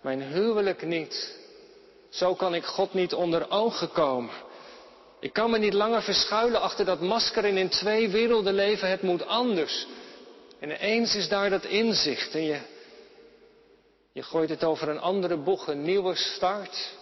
mijn 0.00 0.22
huwelijk 0.22 0.82
niet. 0.82 1.38
Zo 2.10 2.34
kan 2.34 2.54
ik 2.54 2.64
God 2.64 2.94
niet 2.94 3.14
onder 3.14 3.50
ogen 3.50 3.92
komen. 3.92 4.34
Ik 5.20 5.32
kan 5.32 5.50
me 5.50 5.58
niet 5.58 5.72
langer 5.72 6.02
verschuilen 6.02 6.60
achter 6.60 6.84
dat 6.84 7.00
masker 7.00 7.44
en 7.44 7.56
in 7.56 7.68
twee 7.68 8.08
werelden 8.08 8.54
leven. 8.54 8.88
Het 8.88 9.02
moet 9.02 9.26
anders. 9.26 9.86
En 10.60 10.70
ineens 10.70 11.14
is 11.14 11.28
daar 11.28 11.50
dat 11.50 11.64
inzicht 11.64 12.34
en 12.34 12.44
je, 12.44 12.58
je 14.12 14.22
gooit 14.22 14.48
het 14.48 14.64
over 14.64 14.88
een 14.88 15.00
andere 15.00 15.36
boeg, 15.36 15.66
een 15.68 15.82
nieuwe 15.82 16.14
start. 16.14 16.94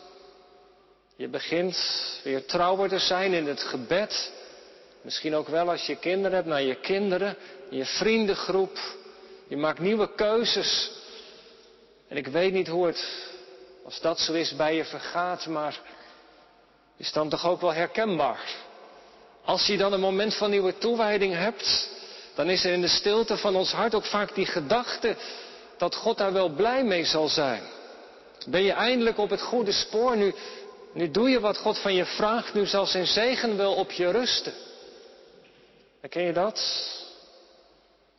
Je 1.16 1.28
begint 1.28 1.76
weer 2.22 2.44
trouwer 2.44 2.88
te 2.88 2.98
zijn 2.98 3.32
in 3.32 3.46
het 3.46 3.62
gebed. 3.62 4.32
Misschien 5.02 5.34
ook 5.34 5.48
wel 5.48 5.70
als 5.70 5.86
je 5.86 5.96
kinderen 5.96 6.32
hebt, 6.32 6.48
naar 6.48 6.62
je 6.62 6.74
kinderen, 6.74 7.36
in 7.70 7.76
je 7.76 7.84
vriendengroep. 7.84 8.78
Je 9.48 9.56
maakt 9.56 9.78
nieuwe 9.78 10.14
keuzes. 10.14 10.90
En 12.08 12.16
ik 12.16 12.26
weet 12.26 12.52
niet 12.52 12.68
hoe 12.68 12.86
het, 12.86 13.28
als 13.84 14.00
dat 14.00 14.20
zo 14.20 14.32
is, 14.32 14.56
bij 14.56 14.74
je 14.74 14.84
vergaat, 14.84 15.46
maar 15.46 15.80
is 16.96 17.12
dan 17.12 17.28
toch 17.28 17.46
ook 17.46 17.60
wel 17.60 17.72
herkenbaar. 17.72 18.40
Als 19.44 19.66
je 19.66 19.76
dan 19.76 19.92
een 19.92 20.00
moment 20.00 20.34
van 20.34 20.50
nieuwe 20.50 20.78
toewijding 20.78 21.34
hebt, 21.34 21.88
dan 22.34 22.50
is 22.50 22.64
er 22.64 22.72
in 22.72 22.80
de 22.80 22.88
stilte 22.88 23.36
van 23.36 23.56
ons 23.56 23.72
hart 23.72 23.94
ook 23.94 24.04
vaak 24.04 24.34
die 24.34 24.46
gedachte 24.46 25.16
dat 25.78 25.94
God 25.94 26.18
daar 26.18 26.32
wel 26.32 26.48
blij 26.48 26.84
mee 26.84 27.04
zal 27.04 27.28
zijn. 27.28 27.62
Ben 28.46 28.62
je 28.62 28.72
eindelijk 28.72 29.18
op 29.18 29.30
het 29.30 29.42
goede 29.42 29.72
spoor, 29.72 30.16
nu, 30.16 30.34
nu 30.92 31.10
doe 31.10 31.30
je 31.30 31.40
wat 31.40 31.56
God 31.56 31.78
van 31.78 31.94
je 31.94 32.04
vraagt, 32.04 32.54
nu 32.54 32.66
zal 32.66 32.86
zijn 32.86 33.06
zegen 33.06 33.56
wel 33.56 33.74
op 33.74 33.90
je 33.90 34.10
rusten. 34.10 34.52
Herken 36.00 36.22
je 36.22 36.32
dat? 36.32 36.60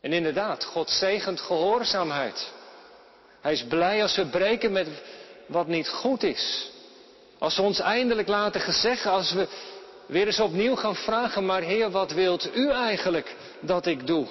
En 0.01 0.13
inderdaad, 0.13 0.63
God 0.63 0.89
zegent 0.89 1.41
gehoorzaamheid. 1.41 2.51
Hij 3.41 3.53
is 3.53 3.63
blij 3.63 4.01
als 4.01 4.15
we 4.15 4.25
breken 4.25 4.71
met 4.71 4.87
wat 5.45 5.67
niet 5.67 5.89
goed 5.89 6.23
is. 6.23 6.69
Als 7.45 7.55
we 7.55 7.61
ons 7.61 7.79
eindelijk 7.79 8.27
laten 8.27 8.61
gezeggen, 8.61 9.11
als 9.11 9.31
we 9.31 9.47
weer 10.05 10.25
eens 10.25 10.39
opnieuw 10.39 10.75
gaan 10.75 10.95
vragen, 10.95 11.45
maar 11.45 11.61
Heer, 11.61 11.91
wat 11.91 12.11
wilt 12.11 12.55
u 12.55 12.69
eigenlijk 12.69 13.35
dat 13.59 13.85
ik 13.85 14.07
doe? 14.07 14.27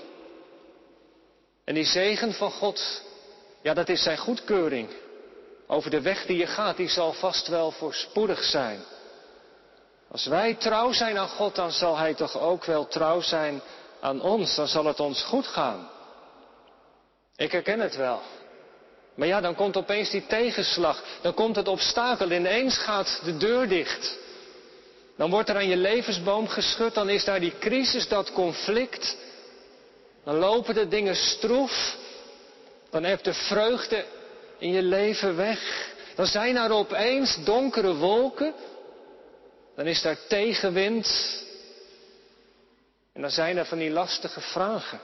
En 1.65 1.75
die 1.75 1.85
zegen 1.85 2.33
van 2.33 2.51
God, 2.51 3.03
ja, 3.63 3.75
dat 3.75 3.89
is 3.89 4.03
zijn 4.03 4.19
goedkeuring. 4.19 4.89
Over 5.67 5.91
de 5.91 6.01
weg 6.01 6.27
die 6.27 6.37
je 6.37 6.47
gaat, 6.47 6.77
die 6.77 6.89
zal 6.89 7.13
vast 7.13 7.49
wel 7.49 7.71
voorspoedig 7.71 8.45
zijn. 8.45 8.81
Als 10.11 10.27
wij 10.27 10.55
trouw 10.55 10.93
zijn 10.93 11.19
aan 11.19 11.29
God, 11.29 11.55
dan 11.55 11.73
zal 11.73 11.97
Hij 11.97 12.15
toch 12.15 12.39
ook 12.41 12.65
wel 12.65 12.87
trouw 12.87 13.21
zijn 13.21 13.63
aan 14.01 14.21
ons. 14.21 14.55
Dan 14.55 14.69
zal 14.69 14.85
het 14.85 15.01
ons 15.01 15.23
goed 15.23 15.47
gaan. 15.47 15.91
Ik 17.37 17.53
herken 17.53 17.81
het 17.81 17.97
wel. 17.97 18.21
Maar 19.15 19.29
ja, 19.29 19.41
dan 19.41 19.55
komt 19.55 19.77
opeens 19.77 20.11
die 20.11 20.27
tegenslag. 20.27 21.05
Dan 21.21 21.35
komt 21.35 21.57
het 21.57 21.69
obstakel. 21.69 22.31
Ineens 22.31 22.79
gaat 22.79 23.21
de 23.25 23.37
deur 23.37 23.69
dicht. 23.69 24.19
Dan 25.17 25.31
wordt 25.31 25.49
er 25.49 25.57
aan 25.57 25.69
je 25.69 25.77
levensboom 25.77 26.49
geschud, 26.49 26.95
dan 26.95 27.09
is 27.09 27.25
daar 27.25 27.41
die 27.41 27.59
crisis, 27.59 28.09
dat 28.09 28.33
conflict. 28.33 29.17
Dan 30.25 30.35
lopen 30.37 30.75
de 30.75 30.89
dingen 30.89 31.17
stroef. 31.17 31.97
Dan 32.91 33.05
hebt 33.05 33.25
de 33.25 33.35
vreugde 33.35 34.05
in 34.59 34.73
je 34.73 34.83
leven 34.83 35.37
weg. 35.37 35.93
Dan 36.15 36.27
zijn 36.27 36.57
er 36.57 36.71
opeens 36.71 37.45
donkere 37.45 37.95
wolken. 37.95 38.55
Dan 39.77 39.87
is 39.87 40.03
daar 40.03 40.19
tegenwind. 40.29 41.43
En 43.13 43.21
dan 43.21 43.31
zijn 43.31 43.57
er 43.57 43.67
van 43.67 43.79
die 43.79 43.91
lastige 43.91 44.41
vragen. 44.41 45.01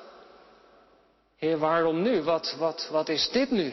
Heer, 1.37 1.59
waarom 1.59 2.02
nu? 2.02 2.23
Wat, 2.23 2.55
wat, 2.59 2.88
wat 2.90 3.09
is 3.09 3.29
dit 3.31 3.50
nu? 3.50 3.73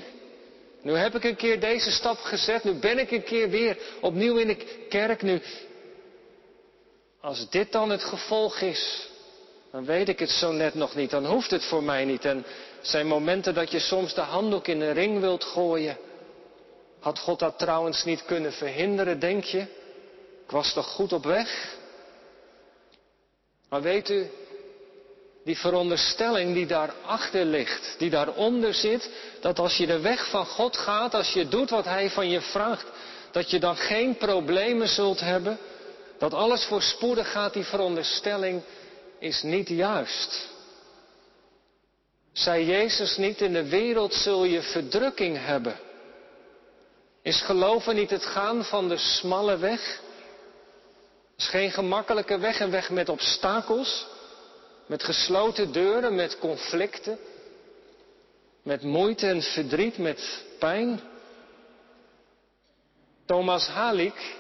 Nu 0.82 0.94
heb 0.94 1.16
ik 1.16 1.24
een 1.24 1.36
keer 1.36 1.60
deze 1.60 1.92
stap 1.92 2.18
gezet. 2.18 2.64
Nu 2.64 2.74
ben 2.74 3.00
ik 3.00 3.12
een 3.12 3.24
keer 3.24 3.50
weer 3.50 3.78
opnieuw 4.02 4.38
in 4.38 4.48
de 4.48 4.86
kerk. 4.90 5.22
Nu, 5.22 5.42
Als 7.22 7.50
dit 7.50 7.72
dan 7.72 7.90
het 7.90 8.04
gevolg 8.04 8.60
is, 8.60 9.10
dan 9.72 9.86
weet 9.86 10.10
ik 10.10 10.20
het 10.20 10.30
zo 10.30 10.52
net 10.52 10.74
nog 10.74 10.96
niet, 10.96 11.10
dan 11.10 11.26
hoeft 11.26 11.52
het 11.52 11.64
voor 11.64 11.84
mij 11.84 12.06
niet. 12.06 12.26
En 12.26 12.46
zijn 12.82 13.08
momenten 13.08 13.54
dat 13.54 13.72
je 13.72 13.80
soms 13.80 14.14
de 14.14 14.22
handdoek 14.22 14.68
in 14.68 14.80
de 14.80 14.92
ring 14.92 15.20
wilt 15.20 15.44
gooien. 15.44 15.98
Had 17.00 17.20
God 17.20 17.40
dat 17.40 17.58
trouwens 17.60 18.04
niet 18.04 18.26
kunnen 18.26 18.54
verhinderen, 18.54 19.20
denk 19.20 19.44
je? 19.44 19.60
Ik 20.46 20.52
was 20.52 20.74
toch 20.74 20.88
goed 20.88 21.14
op 21.14 21.24
weg? 21.24 21.76
Maar 23.70 23.82
weet 23.82 24.10
u, 24.10 24.30
die 25.48 25.58
veronderstelling 25.58 26.54
die 26.54 26.66
daarachter 26.68 27.46
ligt, 27.46 27.96
die 27.98 28.10
daaronder 28.10 28.74
zit, 28.74 29.10
dat 29.42 29.60
als 29.60 29.78
je 29.78 29.86
de 29.86 30.00
weg 30.00 30.30
van 30.30 30.46
God 30.46 30.78
gaat, 30.78 31.14
als 31.14 31.34
je 31.34 31.48
doet 31.48 31.70
wat 31.70 31.86
Hij 31.86 32.10
van 32.10 32.30
je 32.30 32.42
vraagt, 32.42 32.86
dat 33.32 33.52
je 33.52 33.60
dan 33.60 33.76
geen 33.76 34.18
problemen 34.18 34.88
zult 34.88 35.20
hebben, 35.20 35.58
dat 36.18 36.34
alles 36.34 36.66
voorspoedig 36.66 37.32
gaat, 37.32 37.54
die 37.54 37.64
veronderstelling 37.64 38.62
is 39.20 39.42
niet 39.42 39.68
juist. 39.68 40.48
Zei 42.34 42.66
Jezus 42.66 43.18
niet, 43.18 43.42
in 43.42 43.54
de 43.54 43.70
wereld 43.70 44.14
zul 44.14 44.44
je 44.44 44.62
verdrukking 44.62 45.46
hebben. 45.46 45.80
Is 47.22 47.42
geloven 47.42 47.96
niet 47.96 48.10
het 48.10 48.26
gaan 48.26 48.66
van 48.66 48.88
de 48.88 48.98
smalle 48.98 49.58
weg? 49.58 50.02
Is 51.38 51.48
geen 51.48 51.72
gemakkelijke 51.72 52.38
weg, 52.38 52.60
een 52.60 52.72
weg 52.72 52.90
met 52.90 53.10
obstakels, 53.10 54.06
met 54.88 55.04
gesloten 55.04 55.72
deuren, 55.72 56.16
met 56.16 56.40
conflicten, 56.40 57.18
met 58.64 58.84
moeite 58.84 59.28
en 59.28 59.42
verdriet, 59.42 59.98
met 59.98 60.46
pijn. 60.60 61.00
Thomas 63.26 63.68
Halik, 63.68 64.36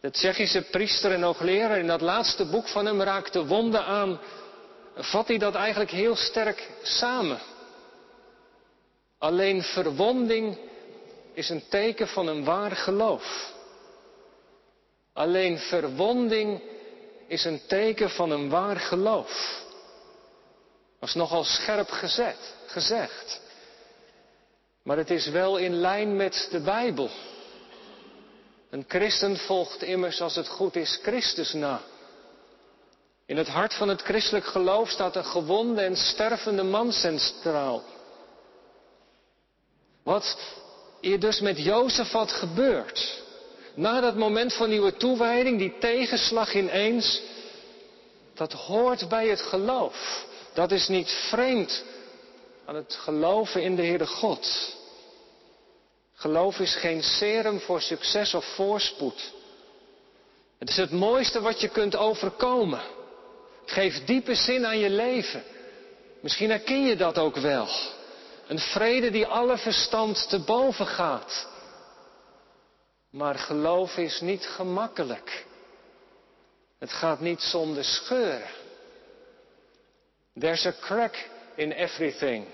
de 0.00 0.10
Tsjechische 0.10 0.62
priester 0.62 1.12
en 1.12 1.22
hoogleraar, 1.22 1.78
in 1.78 1.86
dat 1.86 2.00
laatste 2.00 2.44
boek 2.44 2.68
van 2.68 2.86
hem 2.86 3.00
raakte 3.02 3.46
wonden 3.46 3.84
aan, 3.84 4.20
vat 4.96 5.28
hij 5.28 5.38
dat 5.38 5.54
eigenlijk 5.54 5.90
heel 5.90 6.16
sterk 6.16 6.70
samen. 6.82 7.38
Alleen 9.18 9.62
verwonding 9.62 10.58
is 11.34 11.48
een 11.48 11.68
teken 11.68 12.08
van 12.08 12.26
een 12.26 12.44
waar 12.44 12.70
geloof. 12.70 13.52
Alleen 15.12 15.58
verwonding 15.58 16.62
is 17.32 17.44
een 17.44 17.60
teken 17.66 18.10
van 18.10 18.30
een 18.30 18.48
waar 18.48 18.76
geloof. 18.76 19.62
Dat 21.00 21.08
is 21.08 21.14
nogal 21.14 21.44
scherp 21.44 21.90
gezet, 21.90 22.54
gezegd. 22.66 23.40
Maar 24.82 24.96
het 24.96 25.10
is 25.10 25.28
wel 25.28 25.56
in 25.56 25.74
lijn 25.74 26.16
met 26.16 26.48
de 26.50 26.60
Bijbel. 26.60 27.10
Een 28.70 28.84
christen 28.88 29.36
volgt 29.36 29.82
immers, 29.82 30.20
als 30.20 30.34
het 30.34 30.48
goed 30.48 30.76
is, 30.76 30.98
Christus 31.02 31.52
na. 31.52 31.80
In 33.26 33.36
het 33.36 33.48
hart 33.48 33.74
van 33.74 33.88
het 33.88 34.02
christelijk 34.02 34.46
geloof 34.46 34.88
staat 34.88 35.16
een 35.16 35.24
gewonde 35.24 35.82
en 35.82 35.96
stervende 35.96 36.62
man 36.62 36.92
centraal. 36.92 37.82
Wat 40.02 40.36
hier 41.00 41.20
dus 41.20 41.40
met 41.40 41.58
Jozef 41.58 42.10
had 42.10 42.32
gebeurd, 42.32 43.22
na 43.74 44.00
dat 44.00 44.16
moment 44.16 44.54
van 44.54 44.68
nieuwe 44.68 44.96
toewijding, 44.96 45.58
die 45.58 45.78
tegenslag 45.78 46.54
ineens, 46.54 47.22
dat 48.34 48.52
hoort 48.52 49.08
bij 49.08 49.28
het 49.28 49.40
geloof. 49.40 50.26
Dat 50.54 50.70
is 50.70 50.88
niet 50.88 51.10
vreemd 51.10 51.84
aan 52.64 52.74
het 52.74 52.94
geloven 52.94 53.62
in 53.62 53.76
de 53.76 53.82
Heere 53.82 54.06
God. 54.06 54.74
Geloof 56.14 56.58
is 56.58 56.74
geen 56.74 57.02
serum 57.02 57.60
voor 57.60 57.80
succes 57.80 58.34
of 58.34 58.44
voorspoed. 58.44 59.32
Het 60.58 60.68
is 60.68 60.76
het 60.76 60.90
mooiste 60.90 61.40
wat 61.40 61.60
je 61.60 61.68
kunt 61.68 61.96
overkomen. 61.96 62.80
Het 63.60 63.70
geeft 63.70 64.06
diepe 64.06 64.34
zin 64.34 64.66
aan 64.66 64.78
je 64.78 64.90
leven. 64.90 65.42
Misschien 66.20 66.50
herken 66.50 66.82
je 66.84 66.96
dat 66.96 67.18
ook 67.18 67.36
wel. 67.36 67.68
Een 68.46 68.58
vrede 68.58 69.10
die 69.10 69.26
alle 69.26 69.58
verstand 69.58 70.28
te 70.28 70.38
boven 70.38 70.86
gaat. 70.86 71.46
Maar 73.12 73.34
geloof 73.34 73.96
is 73.96 74.20
niet 74.20 74.46
gemakkelijk. 74.46 75.44
Het 76.78 76.92
gaat 76.92 77.20
niet 77.20 77.40
zonder 77.40 77.84
scheuren. 77.84 78.50
There's 80.38 80.66
a 80.66 80.72
crack 80.80 81.28
in 81.54 81.72
everything. 81.72 82.46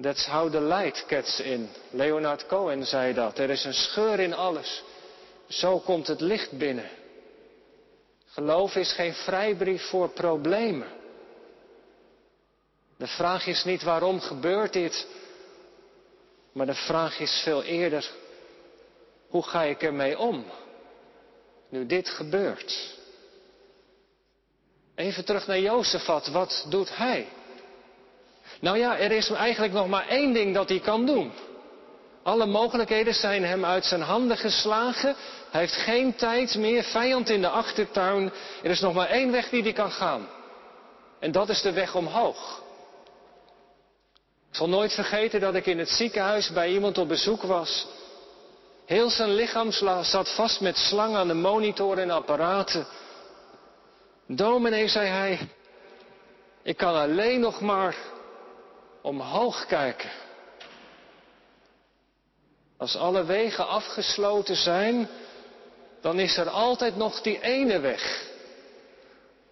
That's 0.00 0.26
how 0.26 0.50
the 0.50 0.60
light 0.60 1.04
gets 1.08 1.40
in. 1.40 1.68
Leonard 1.90 2.46
Cohen 2.46 2.84
zei 2.84 3.14
dat. 3.14 3.38
Er 3.38 3.50
is 3.50 3.64
een 3.64 3.74
scheur 3.74 4.20
in 4.20 4.34
alles. 4.34 4.82
Zo 5.48 5.78
komt 5.78 6.06
het 6.06 6.20
licht 6.20 6.58
binnen. 6.58 6.90
Geloof 8.26 8.74
is 8.74 8.92
geen 8.92 9.14
vrijbrief 9.14 9.88
voor 9.88 10.08
problemen. 10.08 10.88
De 12.96 13.06
vraag 13.06 13.46
is 13.46 13.64
niet 13.64 13.82
waarom 13.82 14.20
gebeurt 14.20 14.72
dit, 14.72 15.06
maar 16.52 16.66
de 16.66 16.74
vraag 16.74 17.18
is 17.18 17.40
veel 17.44 17.62
eerder, 17.62 18.10
hoe 19.30 19.42
ga 19.42 19.62
ik 19.62 19.82
ermee 19.82 20.18
om? 20.18 20.44
Nu 21.68 21.86
dit 21.86 22.08
gebeurt. 22.08 22.98
Even 24.94 25.24
terug 25.24 25.46
naar 25.46 25.60
Jozefat, 25.60 26.28
wat 26.28 26.66
doet 26.68 26.96
hij? 26.96 27.28
Nou 28.60 28.78
ja, 28.78 28.98
er 28.98 29.12
is 29.12 29.30
eigenlijk 29.30 29.72
nog 29.72 29.88
maar 29.88 30.08
één 30.08 30.32
ding 30.32 30.54
dat 30.54 30.68
hij 30.68 30.80
kan 30.80 31.06
doen. 31.06 31.32
Alle 32.22 32.46
mogelijkheden 32.46 33.14
zijn 33.14 33.44
hem 33.44 33.64
uit 33.64 33.84
zijn 33.84 34.00
handen 34.00 34.36
geslagen. 34.36 35.14
Hij 35.50 35.60
heeft 35.60 35.76
geen 35.76 36.14
tijd 36.14 36.54
meer, 36.54 36.82
vijand 36.82 37.28
in 37.28 37.40
de 37.40 37.48
achtertuin. 37.48 38.32
Er 38.62 38.70
is 38.70 38.80
nog 38.80 38.94
maar 38.94 39.08
één 39.08 39.32
weg 39.32 39.48
die 39.48 39.62
hij 39.62 39.72
kan 39.72 39.90
gaan. 39.90 40.28
En 41.18 41.32
dat 41.32 41.48
is 41.48 41.62
de 41.62 41.72
weg 41.72 41.94
omhoog. 41.94 42.62
Ik 44.50 44.56
zal 44.56 44.68
nooit 44.68 44.92
vergeten 44.92 45.40
dat 45.40 45.54
ik 45.54 45.66
in 45.66 45.78
het 45.78 45.88
ziekenhuis 45.88 46.52
bij 46.52 46.72
iemand 46.72 46.98
op 46.98 47.08
bezoek 47.08 47.42
was. 47.42 47.86
Heel 48.90 49.10
zijn 49.10 49.34
lichaam 49.34 49.72
zat 50.02 50.34
vast 50.34 50.60
met 50.60 50.76
slangen 50.76 51.18
aan 51.18 51.28
de 51.28 51.34
monitor 51.34 51.98
en 51.98 52.10
apparaten. 52.10 52.86
Dominee, 54.26 54.88
zei 54.88 55.08
hij, 55.08 55.48
ik 56.62 56.76
kan 56.76 56.94
alleen 56.94 57.40
nog 57.40 57.60
maar 57.60 57.96
omhoog 59.02 59.66
kijken. 59.66 60.10
Als 62.76 62.96
alle 62.96 63.24
wegen 63.24 63.68
afgesloten 63.68 64.56
zijn, 64.56 65.08
dan 66.00 66.18
is 66.18 66.36
er 66.36 66.48
altijd 66.48 66.96
nog 66.96 67.20
die 67.20 67.40
ene 67.40 67.80
weg. 67.80 68.28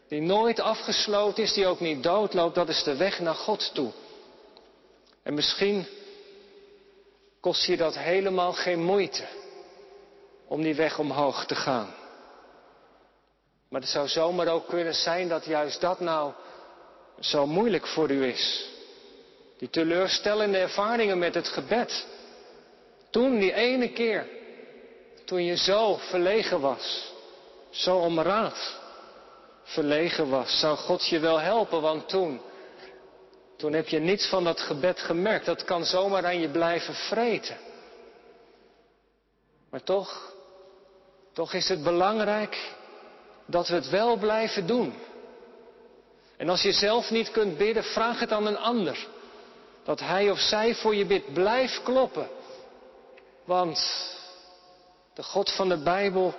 Die 0.08 0.20
nooit 0.20 0.60
afgesloten 0.60 1.42
is, 1.42 1.52
die 1.52 1.66
ook 1.66 1.80
niet 1.80 2.02
doodloopt, 2.02 2.54
dat 2.54 2.68
is 2.68 2.82
de 2.82 2.96
weg 2.96 3.20
naar 3.20 3.34
God 3.34 3.74
toe. 3.74 3.92
En 5.22 5.34
misschien 5.34 5.86
kost 7.40 7.64
je 7.66 7.76
dat 7.76 7.98
helemaal 7.98 8.52
geen 8.52 8.82
moeite 8.82 9.24
om 10.48 10.62
die 10.62 10.74
weg 10.74 10.98
omhoog 10.98 11.46
te 11.46 11.54
gaan. 11.54 11.94
Maar 13.68 13.80
het 13.80 13.90
zou 13.90 14.08
zomaar 14.08 14.48
ook 14.48 14.68
kunnen 14.68 14.94
zijn 14.94 15.28
dat 15.28 15.44
juist 15.44 15.80
dat 15.80 16.00
nou 16.00 16.32
zo 17.20 17.46
moeilijk 17.46 17.86
voor 17.86 18.10
u 18.10 18.26
is. 18.26 18.68
Die 19.58 19.70
teleurstellende 19.70 20.58
ervaringen 20.58 21.18
met 21.18 21.34
het 21.34 21.48
gebed. 21.48 22.06
Toen, 23.10 23.38
die 23.38 23.52
ene 23.52 23.92
keer, 23.92 24.26
toen 25.24 25.44
je 25.44 25.56
zo 25.56 25.96
verlegen 25.96 26.60
was, 26.60 27.12
zo 27.70 27.96
om 27.96 28.20
raad 28.20 28.76
verlegen 29.62 30.28
was, 30.28 30.58
zou 30.60 30.76
God 30.76 31.08
je 31.08 31.18
wel 31.18 31.40
helpen, 31.40 31.80
want 31.80 32.08
toen, 32.08 32.40
toen 33.58 33.72
heb 33.72 33.88
je 33.88 33.98
niets 33.98 34.28
van 34.28 34.44
dat 34.44 34.60
gebed 34.60 35.00
gemerkt. 35.00 35.46
Dat 35.46 35.64
kan 35.64 35.84
zomaar 35.84 36.26
aan 36.26 36.40
je 36.40 36.48
blijven 36.48 36.94
vreten. 36.94 37.56
Maar 39.70 39.82
toch, 39.82 40.32
toch 41.32 41.52
is 41.52 41.68
het 41.68 41.82
belangrijk 41.82 42.74
dat 43.46 43.68
we 43.68 43.74
het 43.74 43.88
wel 43.88 44.16
blijven 44.16 44.66
doen. 44.66 44.94
En 46.36 46.48
als 46.48 46.62
je 46.62 46.72
zelf 46.72 47.10
niet 47.10 47.30
kunt 47.30 47.58
bidden, 47.58 47.84
vraag 47.84 48.20
het 48.20 48.32
aan 48.32 48.46
een 48.46 48.58
ander. 48.58 49.06
Dat 49.84 50.00
hij 50.00 50.30
of 50.30 50.38
zij 50.38 50.74
voor 50.74 50.94
je 50.94 51.06
bidt. 51.06 51.32
Blijf 51.32 51.82
kloppen. 51.82 52.28
Want 53.44 53.78
de 55.14 55.22
God 55.22 55.52
van 55.52 55.68
de 55.68 55.82
Bijbel 55.82 56.34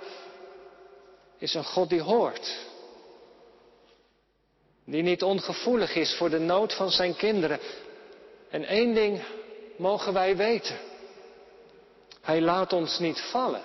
is 1.38 1.54
een 1.54 1.64
God 1.64 1.88
die 1.88 2.02
hoort. 2.02 2.68
Die 4.90 5.02
niet 5.02 5.22
ongevoelig 5.22 5.94
is 5.94 6.14
voor 6.14 6.30
de 6.30 6.38
nood 6.38 6.74
van 6.74 6.90
zijn 6.90 7.16
kinderen. 7.16 7.60
En 8.50 8.64
één 8.64 8.94
ding 8.94 9.22
mogen 9.76 10.12
wij 10.12 10.36
weten. 10.36 10.78
Hij 12.20 12.40
laat 12.40 12.72
ons 12.72 12.98
niet 12.98 13.20
vallen. 13.20 13.62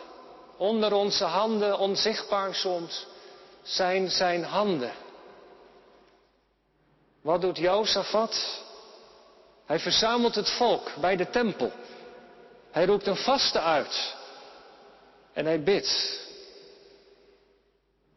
Onder 0.57 0.93
onze 0.93 1.23
handen, 1.23 1.77
onzichtbaar 1.77 2.55
soms, 2.55 3.05
zijn 3.63 4.09
zijn 4.09 4.43
handen. 4.43 4.91
Wat 7.21 7.41
doet 7.41 7.57
Jozefat? 7.57 8.61
Hij 9.65 9.79
verzamelt 9.79 10.35
het 10.35 10.49
volk 10.49 10.91
bij 11.01 11.15
de 11.15 11.29
tempel. 11.29 11.71
Hij 12.71 12.85
roept 12.85 13.07
een 13.07 13.15
vaste 13.15 13.59
uit. 13.59 14.15
En 15.33 15.45
hij 15.45 15.63
bidt. 15.63 16.19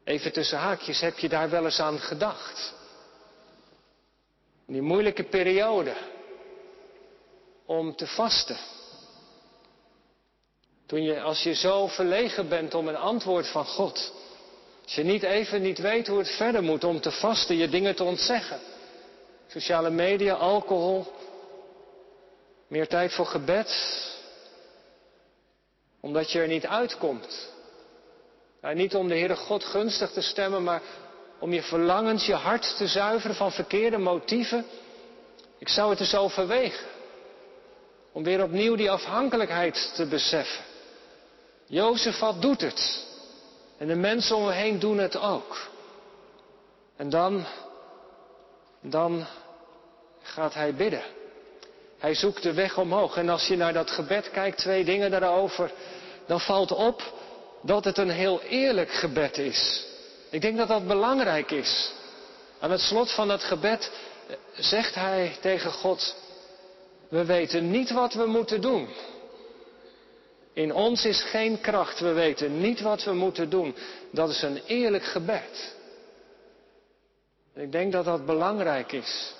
Even 0.05 0.33
tussen 0.33 0.59
haakjes, 0.59 1.01
heb 1.01 1.18
je 1.18 1.29
daar 1.29 1.51
wel 1.51 1.64
eens 1.64 1.81
aan 1.81 1.99
gedacht? 1.99 2.77
Die 4.68 4.83
moeilijke 4.83 5.24
periode 5.24 5.94
om 7.66 7.96
te 7.96 8.07
vasten. 8.07 8.57
Toen 10.87 11.02
je, 11.02 11.20
als 11.20 11.42
je 11.42 11.54
zo 11.54 11.87
verlegen 11.87 12.48
bent 12.48 12.74
om 12.74 12.88
een 12.88 12.96
antwoord 12.96 13.46
van 13.46 13.64
God. 13.64 14.12
Als 14.85 14.94
je 14.94 15.02
niet 15.02 15.22
even 15.22 15.62
niet 15.62 15.78
weet 15.78 16.07
hoe 16.07 16.18
het 16.18 16.31
verder 16.31 16.62
moet 16.62 16.85
om 16.85 17.00
te 17.00 17.11
vasten, 17.11 17.57
je 17.57 17.68
dingen 17.68 17.94
te 17.94 18.04
ontzeggen. 18.04 18.61
Sociale 19.46 19.90
media, 19.90 20.35
alcohol, 20.35 21.07
meer 22.66 22.88
tijd 22.88 23.12
voor 23.12 23.26
gebed. 23.26 23.70
Omdat 26.00 26.31
je 26.33 26.40
er 26.40 26.48
niet 26.48 26.66
uitkomt. 26.66 27.52
Nou, 28.61 28.74
niet 28.74 28.94
om 28.94 29.09
de 29.09 29.14
Heere 29.14 29.37
God 29.37 29.64
gunstig 29.64 30.11
te 30.11 30.22
stemmen, 30.22 30.62
maar 30.62 30.83
om 31.38 31.53
je 31.53 31.62
verlangens, 31.62 32.27
je 32.27 32.35
hart 32.35 32.77
te 32.77 32.87
zuiveren 32.87 33.37
van 33.37 33.53
verkeerde 33.53 33.98
motieven. 33.98 34.64
Ik 35.59 35.68
zou 35.68 35.90
het 35.90 36.01
eens 36.01 36.14
overwegen. 36.14 36.87
Om 38.12 38.24
weer 38.24 38.42
opnieuw 38.42 38.77
die 38.77 38.90
afhankelijkheid 38.90 39.92
te 39.94 40.07
beseffen. 40.07 40.64
Jozefat 41.66 42.42
doet 42.42 42.61
het. 42.61 43.07
En 43.79 43.87
de 43.87 43.94
mensen 43.94 44.37
om 44.37 44.44
hem 44.44 44.53
heen 44.53 44.79
doen 44.79 44.98
het 44.98 45.18
ook. 45.18 45.68
En 46.96 47.11
dan, 47.11 47.46
dan 48.81 49.27
gaat 50.22 50.55
hij 50.55 50.74
bidden. 50.74 51.03
Hij 51.98 52.14
zoekt 52.14 52.42
de 52.42 52.53
weg 52.53 52.79
omhoog. 52.79 53.16
En 53.16 53.29
als 53.29 53.46
je 53.46 53.57
naar 53.57 53.72
dat 53.72 53.90
gebed 53.90 54.31
kijkt, 54.31 54.59
twee 54.59 54.85
dingen 54.85 55.11
daarover, 55.11 55.72
dan 56.27 56.40
valt 56.40 56.72
op 56.72 57.03
dat 57.62 57.85
het 57.85 57.98
een 57.98 58.11
heel 58.11 58.40
eerlijk 58.40 58.92
gebed 58.92 59.38
is. 59.38 59.87
Ik 60.31 60.41
denk 60.41 60.57
dat 60.57 60.69
dat 60.69 60.87
belangrijk 60.87 61.51
is. 61.51 61.93
Aan 62.61 62.71
het 62.71 62.81
slot 62.81 63.11
van 63.12 63.29
het 63.29 63.43
gebed 63.43 63.91
zegt 64.55 64.95
hij 64.95 65.37
tegen 65.41 65.73
God, 65.73 66.17
we 67.09 67.25
weten 67.25 67.71
niet 67.71 67.91
wat 67.91 68.14
we 68.14 68.27
moeten 68.27 68.61
doen. 68.61 68.88
In 70.53 70.75
ons 70.75 71.05
is 71.05 71.23
geen 71.23 71.61
kracht, 71.61 72.01
we 72.01 72.12
weten 72.12 72.61
niet 72.61 72.81
wat 72.81 73.05
we 73.05 73.12
moeten 73.12 73.51
doen. 73.51 73.75
Dat 74.11 74.31
is 74.31 74.43
een 74.43 74.62
eerlijk 74.67 75.05
gebed. 75.05 75.77
Ik 77.55 77.73
denk 77.73 77.93
dat 77.93 78.05
dat 78.05 78.27
belangrijk 78.27 78.93
is. 78.93 79.33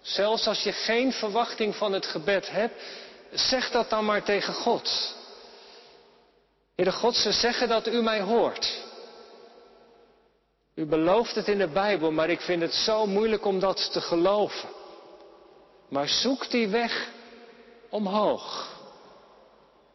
Zelfs 0.00 0.46
als 0.46 0.62
je 0.62 0.72
geen 0.72 1.12
verwachting 1.12 1.76
van 1.76 1.92
het 1.92 2.06
gebed 2.06 2.50
hebt, 2.50 2.82
zeg 3.32 3.70
dat 3.70 3.90
dan 3.90 4.04
maar 4.04 4.22
tegen 4.22 4.54
God. 4.54 5.14
Heere 6.74 6.92
God, 6.92 7.16
ze 7.16 7.32
zeggen 7.32 7.68
dat 7.68 7.86
u 7.86 8.02
mij 8.02 8.20
hoort. 8.20 8.87
U 10.78 10.86
belooft 10.86 11.34
het 11.34 11.48
in 11.48 11.58
de 11.58 11.68
Bijbel, 11.68 12.10
maar 12.10 12.30
ik 12.30 12.40
vind 12.40 12.62
het 12.62 12.74
zo 12.74 13.06
moeilijk 13.06 13.44
om 13.44 13.58
dat 13.60 13.92
te 13.92 14.00
geloven. 14.00 14.68
Maar 15.88 16.08
zoek 16.08 16.50
die 16.50 16.68
weg 16.68 17.08
omhoog. 17.88 18.76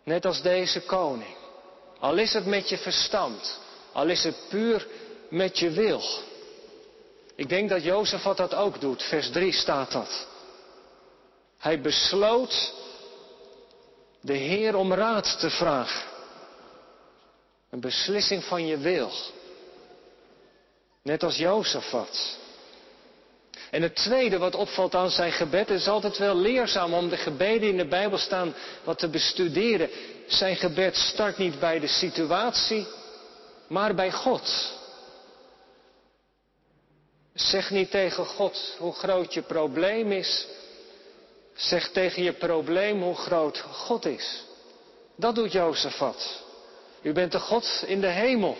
Net 0.03 0.25
als 0.25 0.41
deze 0.41 0.81
koning. 0.81 1.35
Al 1.99 2.17
is 2.17 2.33
het 2.33 2.45
met 2.45 2.69
je 2.69 2.77
verstand, 2.77 3.59
al 3.91 4.07
is 4.07 4.23
het 4.23 4.35
puur 4.49 4.87
met 5.29 5.59
je 5.59 5.69
wil. 5.69 6.01
Ik 7.35 7.49
denk 7.49 7.69
dat 7.69 7.83
Jozef 7.83 8.23
dat 8.23 8.53
ook 8.53 8.81
doet. 8.81 9.03
Vers 9.03 9.29
3 9.31 9.51
staat 9.51 9.91
dat. 9.91 10.27
Hij 11.57 11.81
besloot 11.81 12.73
de 14.21 14.33
Heer 14.33 14.75
om 14.75 14.93
raad 14.93 15.39
te 15.39 15.49
vragen. 15.49 16.01
Een 17.69 17.79
beslissing 17.79 18.43
van 18.43 18.65
je 18.65 18.77
wil. 18.77 19.11
Net 21.03 21.23
als 21.23 21.37
Jozefat. 21.37 22.37
En 23.71 23.81
het 23.81 23.95
tweede 23.95 24.37
wat 24.37 24.55
opvalt 24.55 24.95
aan 24.95 25.09
zijn 25.09 25.31
gebed, 25.31 25.69
is 25.69 25.87
altijd 25.87 26.17
wel 26.17 26.35
leerzaam 26.35 26.93
om 26.93 27.09
de 27.09 27.17
gebeden 27.17 27.69
in 27.69 27.77
de 27.77 27.87
Bijbel 27.87 28.17
staan 28.17 28.53
wat 28.83 28.99
te 28.99 29.07
bestuderen. 29.07 29.89
Zijn 30.27 30.55
gebed 30.55 30.95
start 30.95 31.37
niet 31.37 31.59
bij 31.59 31.79
de 31.79 31.87
situatie, 31.87 32.87
maar 33.67 33.95
bij 33.95 34.11
God. 34.11 34.73
Zeg 37.33 37.69
niet 37.69 37.91
tegen 37.91 38.25
God 38.25 38.75
hoe 38.77 38.93
groot 38.93 39.33
je 39.33 39.41
probleem 39.41 40.11
is. 40.11 40.47
Zeg 41.53 41.89
tegen 41.89 42.23
je 42.23 42.33
probleem 42.33 43.01
hoe 43.01 43.15
groot 43.15 43.59
God 43.59 44.05
is. 44.05 44.43
Dat 45.15 45.35
doet 45.35 45.51
Jozefat. 45.51 46.43
U 47.01 47.13
bent 47.13 47.31
de 47.31 47.39
God 47.39 47.83
in 47.85 48.01
de 48.01 48.07
hemel. 48.07 48.57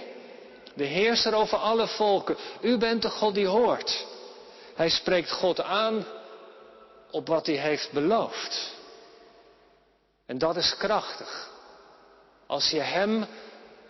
De 0.74 0.84
heerser 0.84 1.34
over 1.34 1.58
alle 1.58 1.88
volken. 1.88 2.38
U 2.62 2.78
bent 2.78 3.02
de 3.02 3.10
God 3.10 3.34
die 3.34 3.48
hoort. 3.48 4.06
Hij 4.76 4.90
spreekt 4.90 5.32
God 5.32 5.62
aan 5.62 6.06
op 7.12 7.28
wat 7.28 7.46
hij 7.46 7.56
heeft 7.56 7.92
beloofd. 7.92 8.72
En 10.26 10.38
dat 10.38 10.56
is 10.56 10.78
krachtig. 10.78 11.50
Als 12.48 12.70
je 12.70 12.80
hem 12.80 13.26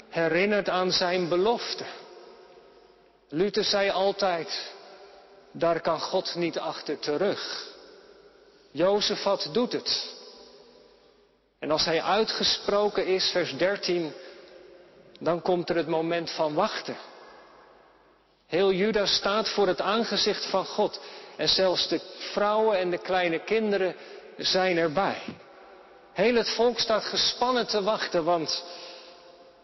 herinnert 0.10 0.70
aan 0.70 0.92
zijn 0.92 1.30
belofte. 1.30 1.86
Luther 3.30 3.64
zei 3.64 3.90
altijd, 3.90 4.74
daar 5.52 5.82
kan 5.82 6.00
God 6.00 6.36
niet 6.36 6.60
achter 6.60 7.00
terug. 7.00 7.72
Jozefat 8.72 9.50
doet 9.52 9.72
het. 9.72 10.16
En 11.60 11.72
als 11.72 11.86
hij 11.86 12.02
uitgesproken 12.02 13.06
is, 13.06 13.30
vers 13.32 13.58
13, 13.58 14.14
dan 15.24 15.42
komt 15.42 15.70
er 15.70 15.76
het 15.76 15.88
moment 15.88 16.32
van 16.32 16.54
wachten. 16.54 16.96
Heel 18.48 18.72
Juda 18.72 19.06
staat 19.06 19.50
voor 19.50 19.68
het 19.68 19.82
aangezicht 19.82 20.46
van 20.46 20.66
God. 20.66 21.00
En 21.36 21.48
zelfs 21.48 21.88
de 21.88 22.02
vrouwen 22.18 22.78
en 22.78 22.90
de 22.90 22.98
kleine 22.98 23.40
kinderen 23.40 23.96
zijn 24.38 24.78
erbij. 24.78 25.18
Heel 26.14 26.36
het 26.36 26.50
volk 26.50 26.80
staat 26.80 27.04
gespannen 27.04 27.68
te 27.68 27.84
wachten, 27.84 28.24
want 28.24 28.64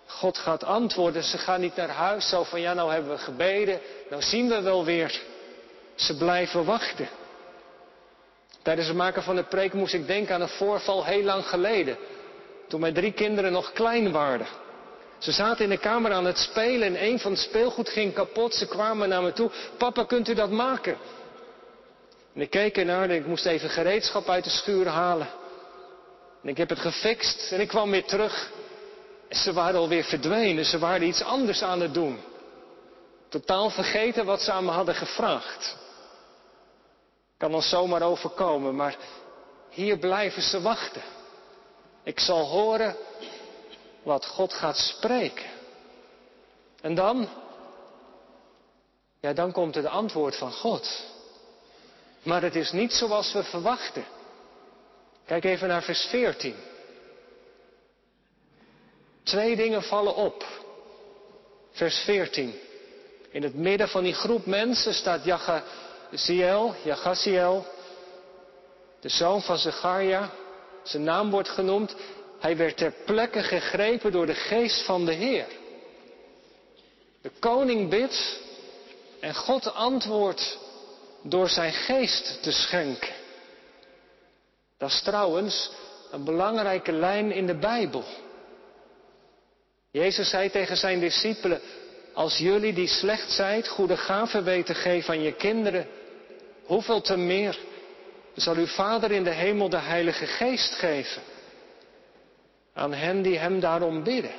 God 0.06 0.38
gaat 0.38 0.64
antwoorden. 0.64 1.24
Ze 1.24 1.38
gaan 1.38 1.62
niet 1.62 1.76
naar 1.76 1.90
huis 1.90 2.30
zo 2.30 2.44
van 2.44 2.62
ja, 2.62 2.74
nou 2.74 2.92
hebben 2.92 3.12
we 3.12 3.18
gebeden, 3.18 3.80
nou 4.10 4.22
zien 4.22 4.50
we 4.50 4.62
wel 4.62 4.86
weer. 4.86 5.22
Ze 5.96 6.18
blijven 6.18 6.66
wachten. 6.66 7.10
Tijdens 8.62 8.88
het 8.88 8.98
maken 8.98 9.24
van 9.24 9.36
de 9.36 9.44
preek 9.44 9.74
moest 9.74 9.94
ik 9.94 10.08
denken 10.08 10.36
aan 10.36 10.42
een 10.42 10.48
voorval 10.48 11.06
heel 11.06 11.24
lang 11.24 11.46
geleden. 11.46 11.98
Toen 12.68 12.80
mijn 12.80 12.94
drie 12.94 13.12
kinderen 13.12 13.52
nog 13.52 13.72
klein 13.72 14.12
waren. 14.12 14.48
Ze 15.20 15.32
zaten 15.32 15.64
in 15.64 15.70
de 15.70 15.78
kamer 15.78 16.12
aan 16.12 16.26
het 16.26 16.38
spelen 16.38 16.88
en 16.88 17.06
een 17.06 17.20
van 17.20 17.32
het 17.32 17.40
speelgoed 17.40 17.90
ging 17.90 18.14
kapot. 18.14 18.54
Ze 18.54 18.68
kwamen 18.68 19.10
naar 19.10 19.22
me 19.22 19.34
toe. 19.34 19.52
Papa, 19.78 20.04
kunt 20.04 20.28
u 20.28 20.34
dat 20.34 20.50
maken? 20.50 20.98
En 22.34 22.42
ik 22.42 22.50
keek 22.50 22.78
ernaar 22.78 23.04
en 23.04 23.16
ik 23.16 23.26
moest 23.26 23.46
even 23.46 23.70
gereedschap 23.70 24.30
uit 24.30 24.44
de 24.44 24.50
schuur 24.50 24.88
halen. 24.88 25.30
En 26.44 26.50
ik 26.50 26.58
heb 26.58 26.70
het 26.70 26.80
gefixt 26.80 27.52
en 27.52 27.60
ik 27.60 27.68
kwam 27.68 27.92
weer 27.92 28.06
terug. 28.06 28.52
En 29.28 29.38
ze 29.38 29.54
waren 29.54 29.80
alweer 29.80 30.04
verdwenen. 30.04 30.66
Ze 30.66 30.80
waren 30.80 31.08
iets 31.08 31.24
anders 31.24 31.62
aan 31.62 31.82
het 31.82 31.94
doen. 31.94 32.20
Totaal 33.30 33.70
vergeten 33.70 34.26
wat 34.26 34.42
ze 34.42 34.52
aan 34.52 34.66
me 34.66 34.72
hadden 34.72 34.96
gevraagd. 34.96 35.78
Kan 37.38 37.54
ons 37.54 37.70
zomaar 37.70 38.02
overkomen, 38.02 38.76
maar 38.76 38.96
hier 39.70 39.98
blijven 39.98 40.42
ze 40.42 40.62
wachten. 40.62 41.02
Ik 42.04 42.20
zal 42.20 42.46
horen 42.46 42.96
wat 44.04 44.26
God 44.26 44.54
gaat 44.54 44.78
spreken. 44.78 45.46
En 46.82 46.96
dan, 46.96 47.30
ja, 49.20 49.34
dan 49.34 49.52
komt 49.52 49.76
het 49.76 49.86
antwoord 49.86 50.36
van 50.36 50.52
God. 50.52 51.04
Maar 52.24 52.42
het 52.42 52.56
is 52.56 52.72
niet 52.72 52.94
zoals 52.94 53.34
we 53.34 53.44
verwachten. 53.44 54.06
Kijk 55.26 55.44
even 55.44 55.68
naar 55.68 55.84
vers 55.84 56.06
14. 56.06 56.56
Twee 59.24 59.56
dingen 59.56 59.84
vallen 59.84 60.16
op. 60.16 60.46
Vers 61.72 61.98
14. 61.98 62.60
In 63.32 63.44
het 63.44 63.56
midden 63.56 63.90
van 63.90 64.04
die 64.04 64.14
groep 64.14 64.46
mensen 64.46 64.94
staat 64.94 65.24
Jachaziel, 65.24 66.76
Jachaziel, 66.84 67.66
de 69.00 69.10
zoon 69.10 69.42
van 69.42 69.58
Zecharia. 69.58 70.30
Zijn 70.84 71.04
naam 71.04 71.30
wordt 71.30 71.50
genoemd. 71.50 71.96
Hij 72.40 72.58
werd 72.58 72.78
ter 72.78 72.94
plekke 73.06 73.44
gegrepen 73.44 74.12
door 74.12 74.26
de 74.26 74.34
geest 74.34 74.82
van 74.86 75.06
de 75.06 75.14
Heer. 75.14 75.46
De 77.22 77.32
koning 77.40 77.90
bidt 77.90 78.40
en 79.20 79.36
God 79.36 79.74
antwoordt 79.74 80.58
door 81.24 81.50
zijn 81.50 81.74
geest 81.74 82.44
te 82.44 82.52
schenken. 82.52 83.14
Dat 84.78 84.90
is 84.90 85.02
trouwens 85.02 85.72
een 86.12 86.24
belangrijke 86.24 86.92
lijn 86.92 87.32
in 87.32 87.46
de 87.46 87.58
Bijbel. 87.58 88.04
Jezus 89.92 90.30
zei 90.30 90.50
tegen 90.50 90.78
zijn 90.78 91.00
discipelen, 91.00 91.62
als 92.14 92.38
jullie 92.38 92.74
die 92.74 92.88
slecht 92.88 93.32
zijt 93.32 93.68
goede 93.68 93.98
gaven 93.98 94.44
weten 94.44 94.76
geven 94.76 95.14
aan 95.14 95.22
je 95.22 95.34
kinderen, 95.34 95.88
hoeveel 96.66 97.02
te 97.02 97.18
meer 97.18 97.60
zal 98.36 98.56
uw 98.56 98.68
Vader 98.68 99.12
in 99.12 99.24
de 99.24 99.34
hemel 99.34 99.70
de 99.70 99.78
Heilige 99.78 100.26
Geest 100.26 100.74
geven 100.74 101.22
aan 102.80 102.94
hen 102.94 103.22
die 103.22 103.38
hem 103.38 103.60
daarom 103.60 104.04
bidden. 104.04 104.34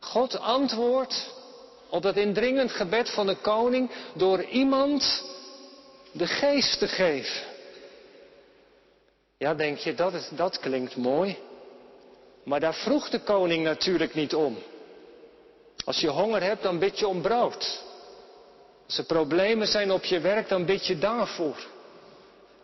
God 0.00 0.38
antwoordt 0.38 1.34
op 1.88 2.02
dat 2.02 2.16
indringend 2.16 2.70
gebed 2.70 3.10
van 3.10 3.26
de 3.26 3.36
koning 3.36 3.90
door 4.14 4.42
iemand 4.42 5.24
de 6.12 6.26
geest 6.26 6.78
te 6.78 6.88
geven. 6.88 7.42
Ja, 9.38 9.54
denk 9.54 9.78
je, 9.78 9.94
dat, 9.94 10.30
dat 10.36 10.58
klinkt 10.58 10.96
mooi. 10.96 11.36
Maar 12.44 12.60
daar 12.60 12.74
vroeg 12.74 13.10
de 13.10 13.20
koning 13.20 13.64
natuurlijk 13.64 14.14
niet 14.14 14.34
om. 14.34 14.58
Als 15.84 16.00
je 16.00 16.08
honger 16.08 16.42
hebt, 16.42 16.62
dan 16.62 16.78
bid 16.78 16.98
je 16.98 17.08
om 17.08 17.22
brood. 17.22 17.82
Als 18.86 18.98
er 18.98 19.04
problemen 19.04 19.66
zijn 19.66 19.92
op 19.92 20.04
je 20.04 20.20
werk, 20.20 20.48
dan 20.48 20.64
bid 20.64 20.86
je 20.86 20.98
daarvoor. 20.98 21.56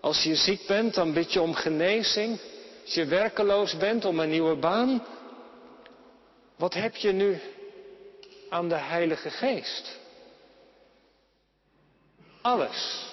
Als 0.00 0.22
je 0.22 0.34
ziek 0.34 0.66
bent, 0.66 0.94
dan 0.94 1.12
bid 1.12 1.32
je 1.32 1.40
om 1.40 1.54
genezing. 1.54 2.40
Als 2.84 2.94
je 2.94 3.04
werkeloos 3.04 3.76
bent, 3.76 4.04
om 4.04 4.18
een 4.18 4.30
nieuwe 4.30 4.56
baan. 4.56 5.04
Wat 6.56 6.74
heb 6.74 6.96
je 6.96 7.12
nu 7.12 7.40
aan 8.48 8.68
de 8.68 8.74
Heilige 8.74 9.30
Geest? 9.30 9.98
Alles. 12.42 13.06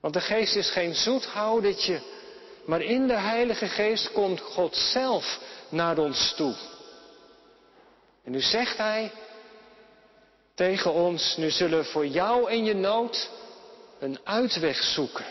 Want 0.00 0.14
de 0.14 0.20
Geest 0.20 0.56
is 0.56 0.70
geen 0.70 0.94
zoethoudertje, 0.94 2.00
maar 2.64 2.82
in 2.82 3.06
de 3.06 3.18
Heilige 3.18 3.66
Geest 3.66 4.12
komt 4.12 4.40
God 4.40 4.76
zelf 4.76 5.40
naar 5.68 5.98
ons 5.98 6.34
toe. 6.36 6.54
En 8.24 8.32
nu 8.32 8.40
zegt 8.40 8.76
Hij 8.76 9.12
tegen 10.54 10.92
ons, 10.92 11.36
nu 11.36 11.50
zullen 11.50 11.78
we 11.78 11.84
voor 11.84 12.06
jou 12.06 12.50
en 12.50 12.64
je 12.64 12.74
nood 12.74 13.30
een 13.98 14.18
uitweg 14.24 14.82
zoeken. 14.82 15.24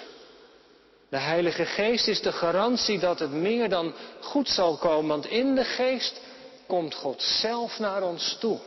De 1.13 1.19
Heilige 1.19 1.65
Geest 1.65 2.07
is 2.07 2.21
de 2.21 2.31
garantie 2.31 2.99
dat 2.99 3.19
het 3.19 3.31
meer 3.31 3.69
dan 3.69 3.93
goed 4.19 4.49
zal 4.49 4.77
komen, 4.77 5.07
want 5.07 5.25
in 5.25 5.55
de 5.55 5.63
Geest 5.63 6.21
komt 6.67 6.95
God 6.95 7.21
zelf 7.21 7.79
naar 7.79 8.03
ons 8.03 8.37
toe. 8.39 8.59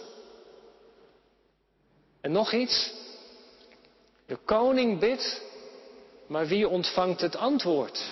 En 2.21 2.33
nog 2.33 2.53
iets. 2.53 2.93
De 4.27 4.37
koning 4.37 4.99
bidt, 4.99 5.43
maar 6.27 6.47
wie 6.47 6.69
ontvangt 6.69 7.21
het 7.21 7.37
antwoord? 7.37 8.05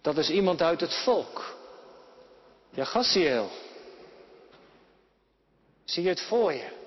Dat 0.00 0.16
is 0.16 0.30
iemand 0.30 0.62
uit 0.62 0.80
het 0.80 0.94
volk. 0.94 1.56
Ja, 2.70 2.84
Gassiel. 2.84 3.50
Zie 5.84 6.02
je 6.02 6.08
het 6.08 6.20
voor 6.20 6.52
je? 6.52 6.83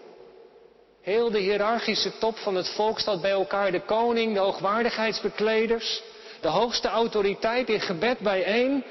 Heel 1.07 1.31
de 1.31 1.39
hiërarchische 1.39 2.17
top 2.17 2.37
van 2.37 2.55
het 2.55 2.69
volk 2.69 2.99
staat 2.99 3.21
bij 3.21 3.31
elkaar. 3.31 3.71
De 3.71 3.81
koning, 3.81 4.33
de 4.33 4.39
hoogwaardigheidsbekleders, 4.39 6.01
de 6.41 6.47
hoogste 6.47 6.87
autoriteit 6.87 7.69
in 7.69 7.79
gebed 7.79 8.19
bijeen. 8.19 8.83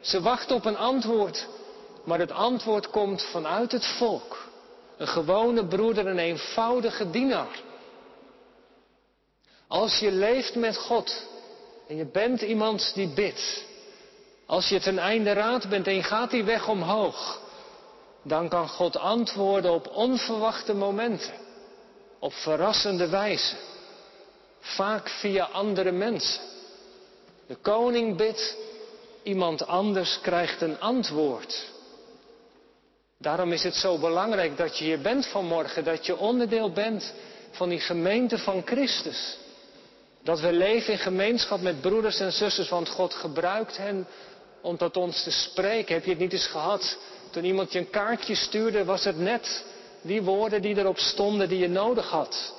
Ze 0.00 0.20
wachten 0.20 0.56
op 0.56 0.64
een 0.64 0.76
antwoord, 0.76 1.46
maar 2.04 2.18
het 2.18 2.30
antwoord 2.30 2.90
komt 2.90 3.22
vanuit 3.22 3.72
het 3.72 3.86
volk. 3.86 4.48
Een 4.96 5.08
gewone 5.08 5.66
broeder, 5.66 6.06
een 6.06 6.18
eenvoudige 6.18 7.10
dienaar. 7.10 7.60
Als 9.68 9.98
je 9.98 10.12
leeft 10.12 10.54
met 10.54 10.76
God 10.76 11.26
en 11.88 11.96
je 11.96 12.06
bent 12.06 12.40
iemand 12.40 12.94
die 12.94 13.08
bidt, 13.08 13.64
als 14.46 14.68
je 14.68 14.80
ten 14.80 14.98
einde 14.98 15.32
raad 15.32 15.68
bent 15.68 15.86
en 15.86 15.94
je 15.94 16.02
gaat 16.02 16.30
die 16.30 16.44
weg 16.44 16.68
omhoog, 16.68 17.40
dan 18.28 18.48
kan 18.48 18.68
God 18.68 18.96
antwoorden 18.96 19.72
op 19.72 19.86
onverwachte 19.86 20.74
momenten, 20.74 21.32
op 22.18 22.32
verrassende 22.32 23.08
wijze, 23.08 23.56
vaak 24.60 25.08
via 25.08 25.44
andere 25.44 25.92
mensen. 25.92 26.42
De 27.46 27.56
koning 27.56 28.16
bidt, 28.16 28.56
iemand 29.22 29.66
anders 29.66 30.18
krijgt 30.20 30.60
een 30.60 30.80
antwoord. 30.80 31.66
Daarom 33.18 33.52
is 33.52 33.62
het 33.62 33.74
zo 33.74 33.98
belangrijk 33.98 34.56
dat 34.56 34.78
je 34.78 34.84
hier 34.84 35.00
bent 35.00 35.26
vanmorgen, 35.26 35.84
dat 35.84 36.06
je 36.06 36.16
onderdeel 36.16 36.72
bent 36.72 37.12
van 37.50 37.68
die 37.68 37.80
gemeente 37.80 38.38
van 38.38 38.62
Christus. 38.64 39.36
Dat 40.22 40.40
we 40.40 40.52
leven 40.52 40.92
in 40.92 40.98
gemeenschap 40.98 41.60
met 41.60 41.80
broeders 41.80 42.20
en 42.20 42.32
zusters, 42.32 42.68
want 42.68 42.88
God 42.88 43.14
gebruikt 43.14 43.76
hen 43.76 44.06
om 44.60 44.76
tot 44.76 44.96
ons 44.96 45.22
te 45.22 45.30
spreken. 45.30 45.94
Heb 45.94 46.04
je 46.04 46.10
het 46.10 46.18
niet 46.18 46.32
eens 46.32 46.46
gehad? 46.46 46.98
Toen 47.30 47.44
iemand 47.44 47.72
je 47.72 47.78
een 47.78 47.90
kaartje 47.90 48.34
stuurde, 48.34 48.84
was 48.84 49.04
het 49.04 49.18
net 49.18 49.64
die 50.02 50.22
woorden 50.22 50.62
die 50.62 50.76
erop 50.76 50.98
stonden 50.98 51.48
die 51.48 51.58
je 51.58 51.68
nodig 51.68 52.10
had. 52.10 52.54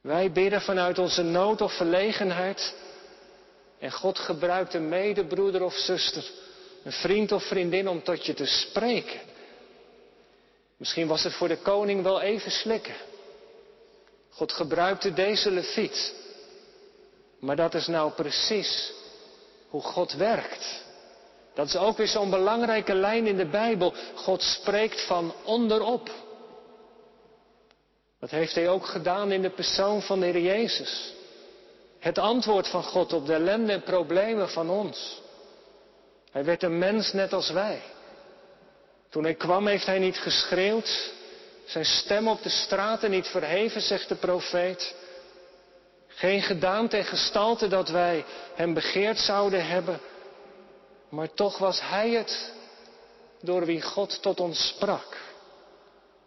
Wij 0.00 0.32
bidden 0.32 0.60
vanuit 0.60 0.98
onze 0.98 1.22
nood 1.22 1.60
of 1.60 1.76
verlegenheid. 1.76 2.74
En 3.78 3.92
God 3.92 4.18
gebruikt 4.18 4.74
een 4.74 4.88
medebroeder 4.88 5.62
of 5.62 5.74
zuster, 5.74 6.30
een 6.84 6.92
vriend 6.92 7.32
of 7.32 7.44
vriendin 7.44 7.88
om 7.88 8.02
tot 8.02 8.26
je 8.26 8.34
te 8.34 8.46
spreken. 8.46 9.20
Misschien 10.76 11.06
was 11.06 11.24
het 11.24 11.32
voor 11.32 11.48
de 11.48 11.56
koning 11.56 12.02
wel 12.02 12.20
even 12.20 12.50
slikken. 12.50 12.94
God 14.30 14.52
gebruikte 14.52 15.12
deze 15.12 15.50
leviet. 15.50 16.14
Maar 17.40 17.56
dat 17.56 17.74
is 17.74 17.86
nou 17.86 18.12
precies 18.12 18.92
hoe 19.68 19.82
God 19.82 20.12
werkt. 20.12 20.83
Dat 21.54 21.66
is 21.66 21.76
ook 21.76 21.96
weer 21.96 22.08
zo'n 22.08 22.30
belangrijke 22.30 22.94
lijn 22.94 23.26
in 23.26 23.36
de 23.36 23.46
Bijbel. 23.46 23.94
God 24.14 24.42
spreekt 24.42 25.06
van 25.06 25.34
onderop. 25.44 26.10
Dat 28.20 28.30
heeft 28.30 28.54
hij 28.54 28.68
ook 28.68 28.86
gedaan 28.86 29.32
in 29.32 29.42
de 29.42 29.50
persoon 29.50 30.02
van 30.02 30.20
de 30.20 30.26
Heer 30.26 30.40
Jezus. 30.40 31.12
Het 31.98 32.18
antwoord 32.18 32.68
van 32.68 32.82
God 32.82 33.12
op 33.12 33.26
de 33.26 33.34
ellende 33.34 33.72
en 33.72 33.82
problemen 33.82 34.48
van 34.48 34.70
ons. 34.70 35.22
Hij 36.30 36.44
werd 36.44 36.62
een 36.62 36.78
mens 36.78 37.12
net 37.12 37.32
als 37.32 37.50
wij. 37.50 37.82
Toen 39.10 39.24
hij 39.24 39.34
kwam 39.34 39.66
heeft 39.66 39.86
hij 39.86 39.98
niet 39.98 40.18
geschreeuwd, 40.18 41.12
zijn 41.64 41.84
stem 41.84 42.28
op 42.28 42.42
de 42.42 42.48
straten 42.48 43.10
niet 43.10 43.26
verheven, 43.26 43.80
zegt 43.80 44.08
de 44.08 44.14
profeet. 44.14 44.94
Geen 46.06 46.42
gedaante 46.42 46.96
en 46.96 47.04
gestalte 47.04 47.68
dat 47.68 47.88
wij 47.88 48.24
hem 48.54 48.74
begeerd 48.74 49.18
zouden 49.18 49.66
hebben. 49.66 50.00
Maar 51.14 51.34
toch 51.34 51.58
was 51.58 51.80
hij 51.80 52.10
het 52.10 52.52
door 53.40 53.64
wie 53.64 53.82
God 53.82 54.22
tot 54.22 54.40
ons 54.40 54.66
sprak. 54.66 55.16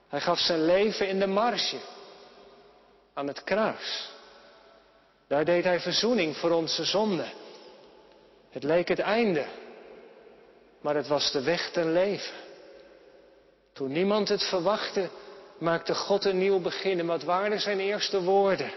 Hij 0.08 0.22
gaf 0.22 0.40
zijn 0.40 0.66
leven 0.66 1.08
in 1.08 1.20
de 1.20 1.28
marge, 1.28 1.78
aan 3.14 3.28
het 3.28 3.44
kruis. 3.44 4.10
Daar 5.28 5.46
deed 5.46 5.64
hij 5.64 5.80
verzoening 5.80 6.38
voor 6.38 6.52
onze 6.52 6.84
zonde. 6.86 7.26
Het 8.50 8.64
leek 8.64 8.88
het 8.88 9.00
einde, 9.00 9.46
maar 10.82 10.96
het 10.96 11.08
was 11.08 11.32
de 11.32 11.42
weg 11.42 11.72
ten 11.72 11.94
leven. 11.94 12.36
Toen 13.74 13.92
niemand 13.92 14.30
het 14.30 14.44
verwachtte, 14.44 15.10
maakte 15.58 15.96
God 15.96 16.26
een 16.26 16.38
nieuw 16.38 16.60
begin. 16.60 17.00
En 17.00 17.06
wat 17.06 17.24
waren 17.24 17.60
zijn 17.60 17.80
eerste 17.80 18.22
woorden? 18.22 18.72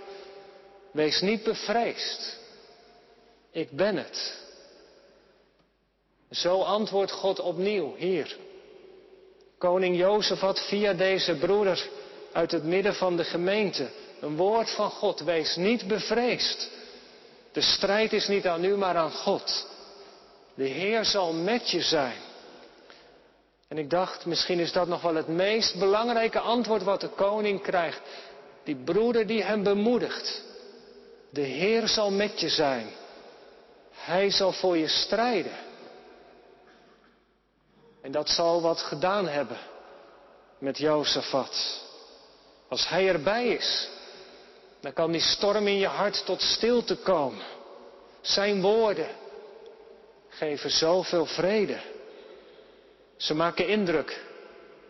Wees 0.92 1.20
niet 1.20 1.42
bevreesd. 1.42 2.38
Ik 3.50 3.70
ben 3.70 3.96
het. 3.96 4.48
Zo 6.30 6.60
antwoordt 6.62 7.12
God 7.12 7.40
opnieuw 7.40 7.94
hier. 7.96 8.36
Koning 9.58 9.96
Jozef 9.96 10.38
had 10.38 10.60
via 10.60 10.92
deze 10.92 11.34
broeder 11.34 11.88
uit 12.32 12.50
het 12.50 12.64
midden 12.64 12.94
van 12.94 13.16
de 13.16 13.24
gemeente 13.24 13.88
een 14.20 14.36
woord 14.36 14.70
van 14.70 14.90
God. 14.90 15.20
Wees 15.20 15.56
niet 15.56 15.88
bevreesd. 15.88 16.70
De 17.52 17.60
strijd 17.60 18.12
is 18.12 18.28
niet 18.28 18.46
aan 18.46 18.64
u, 18.64 18.76
maar 18.76 18.96
aan 18.96 19.12
God. 19.12 19.66
De 20.54 20.66
Heer 20.66 21.04
zal 21.04 21.32
met 21.32 21.70
je 21.70 21.80
zijn. 21.80 22.18
En 23.68 23.78
ik 23.78 23.90
dacht, 23.90 24.26
misschien 24.26 24.58
is 24.58 24.72
dat 24.72 24.88
nog 24.88 25.02
wel 25.02 25.14
het 25.14 25.28
meest 25.28 25.78
belangrijke 25.78 26.40
antwoord 26.40 26.82
wat 26.82 27.00
de 27.00 27.08
koning 27.08 27.62
krijgt. 27.62 28.00
Die 28.64 28.76
broeder 28.76 29.26
die 29.26 29.42
hem 29.42 29.62
bemoedigt. 29.62 30.42
De 31.30 31.40
Heer 31.40 31.88
zal 31.88 32.10
met 32.10 32.40
je 32.40 32.48
zijn. 32.48 32.90
Hij 33.94 34.30
zal 34.30 34.52
voor 34.52 34.76
je 34.76 34.88
strijden. 34.88 35.68
En 38.02 38.12
dat 38.12 38.28
zal 38.28 38.60
wat 38.62 38.80
gedaan 38.80 39.28
hebben 39.28 39.58
met 40.58 40.78
Jozefat. 40.78 41.82
Als 42.68 42.88
hij 42.88 43.08
erbij 43.08 43.46
is, 43.48 43.88
dan 44.80 44.92
kan 44.92 45.10
die 45.10 45.20
storm 45.20 45.66
in 45.66 45.78
je 45.78 45.86
hart 45.86 46.24
tot 46.24 46.42
stilte 46.42 46.96
komen. 46.96 47.44
Zijn 48.20 48.60
woorden 48.60 49.08
geven 50.28 50.70
zoveel 50.70 51.26
vrede. 51.26 51.80
Ze 53.16 53.34
maken 53.34 53.68
indruk. 53.68 54.24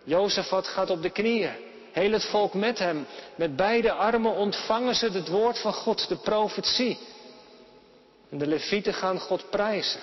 Jozefat 0.05 0.67
gaat 0.67 0.91
op 0.91 1.03
de 1.03 1.11
knieën. 1.11 1.53
Heel 1.93 2.13
het 2.13 2.25
volk 2.25 2.55
met 2.55 2.79
hem. 2.79 3.07
Met 3.35 3.57
beide 3.57 3.93
armen 3.93 4.33
ontvangen 4.33 4.95
ze 4.95 5.11
het 5.11 5.29
woord 5.29 5.59
van 5.59 5.73
God, 5.73 6.09
de 6.09 6.17
profetie. 6.17 6.99
En 8.31 8.39
de 8.39 8.47
levieten 8.47 8.95
gaan 8.95 9.19
God 9.19 9.51
prijzen. 9.51 10.01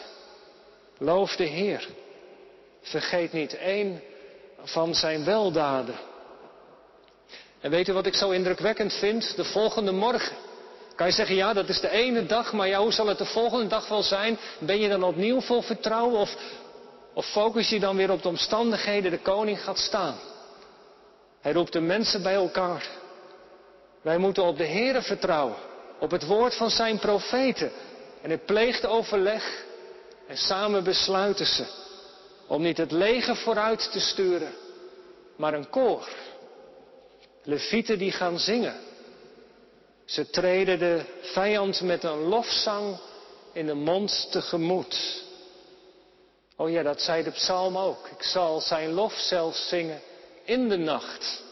Loof 0.98 1.36
de 1.36 1.44
Heer. 1.44 1.88
Vergeet 2.90 3.34
niet 3.34 3.58
één 3.58 4.02
van 4.64 4.96
zijn 4.96 5.24
weldaden. 5.26 5.96
En 7.62 7.72
weet 7.72 7.88
u 7.88 7.94
wat 7.94 8.06
ik 8.06 8.16
zo 8.16 8.30
indrukwekkend 8.30 8.94
vind? 8.94 9.36
De 9.36 9.44
volgende 9.44 9.92
morgen. 9.92 10.36
Kan 10.96 11.08
je 11.08 11.14
zeggen, 11.14 11.36
ja, 11.36 11.54
dat 11.54 11.70
is 11.70 11.80
de 11.80 11.90
ene 11.90 12.26
dag, 12.26 12.54
maar 12.54 12.68
ja, 12.68 12.80
hoe 12.80 12.92
zal 12.92 13.08
het 13.08 13.18
de 13.18 13.26
volgende 13.26 13.68
dag 13.68 13.88
wel 13.88 14.04
zijn? 14.04 14.38
Ben 14.60 14.80
je 14.80 14.90
dan 14.90 15.04
opnieuw 15.04 15.42
vol 15.42 15.62
vertrouwen 15.62 16.20
of, 16.20 16.36
of 17.14 17.26
focus 17.26 17.70
je 17.70 17.80
dan 17.80 17.96
weer 17.96 18.12
op 18.12 18.22
de 18.22 18.28
omstandigheden? 18.28 19.12
De 19.12 19.20
koning 19.20 19.64
gaat 19.64 19.78
staan. 19.78 20.16
Hij 21.42 21.52
roept 21.52 21.74
de 21.74 21.82
mensen 21.82 22.24
bij 22.24 22.34
elkaar. 22.34 22.88
Wij 24.02 24.18
moeten 24.18 24.44
op 24.44 24.58
de 24.58 24.68
Heere 24.68 25.02
vertrouwen, 25.02 25.56
op 26.00 26.12
het 26.12 26.26
woord 26.26 26.56
van 26.56 26.70
zijn 26.70 27.00
profeten. 27.00 27.72
En 28.22 28.30
hij 28.30 28.40
pleegt 28.40 28.86
overleg 28.86 29.66
en 30.28 30.38
samen 30.38 30.84
besluiten 30.84 31.46
ze 31.46 31.86
om 32.48 32.62
niet 32.62 32.78
het 32.78 32.92
leger 32.92 33.36
vooruit 33.36 33.92
te 33.92 34.00
sturen, 34.00 34.54
maar 35.36 35.54
een 35.54 35.70
koor. 35.70 36.10
Levieten 37.44 37.98
die 37.98 38.12
gaan 38.12 38.40
zingen. 38.40 38.76
Ze 40.06 40.30
treden 40.30 40.80
de 40.80 41.02
vijand 41.22 41.82
met 41.82 42.04
een 42.04 42.22
lofzang 42.22 42.98
in 43.54 43.66
de 43.66 43.74
mond 43.74 44.28
tegemoet. 44.32 45.24
Oh 46.56 46.70
ja, 46.70 46.84
dat 46.84 47.02
zei 47.02 47.24
de 47.24 47.32
psalm 47.32 47.78
ook. 47.78 48.08
Ik 48.08 48.24
zal 48.24 48.62
zijn 48.62 48.92
lof 48.92 49.14
zelfs 49.14 49.68
zingen 49.68 50.02
in 50.44 50.70
de 50.70 50.78
nacht, 50.78 51.44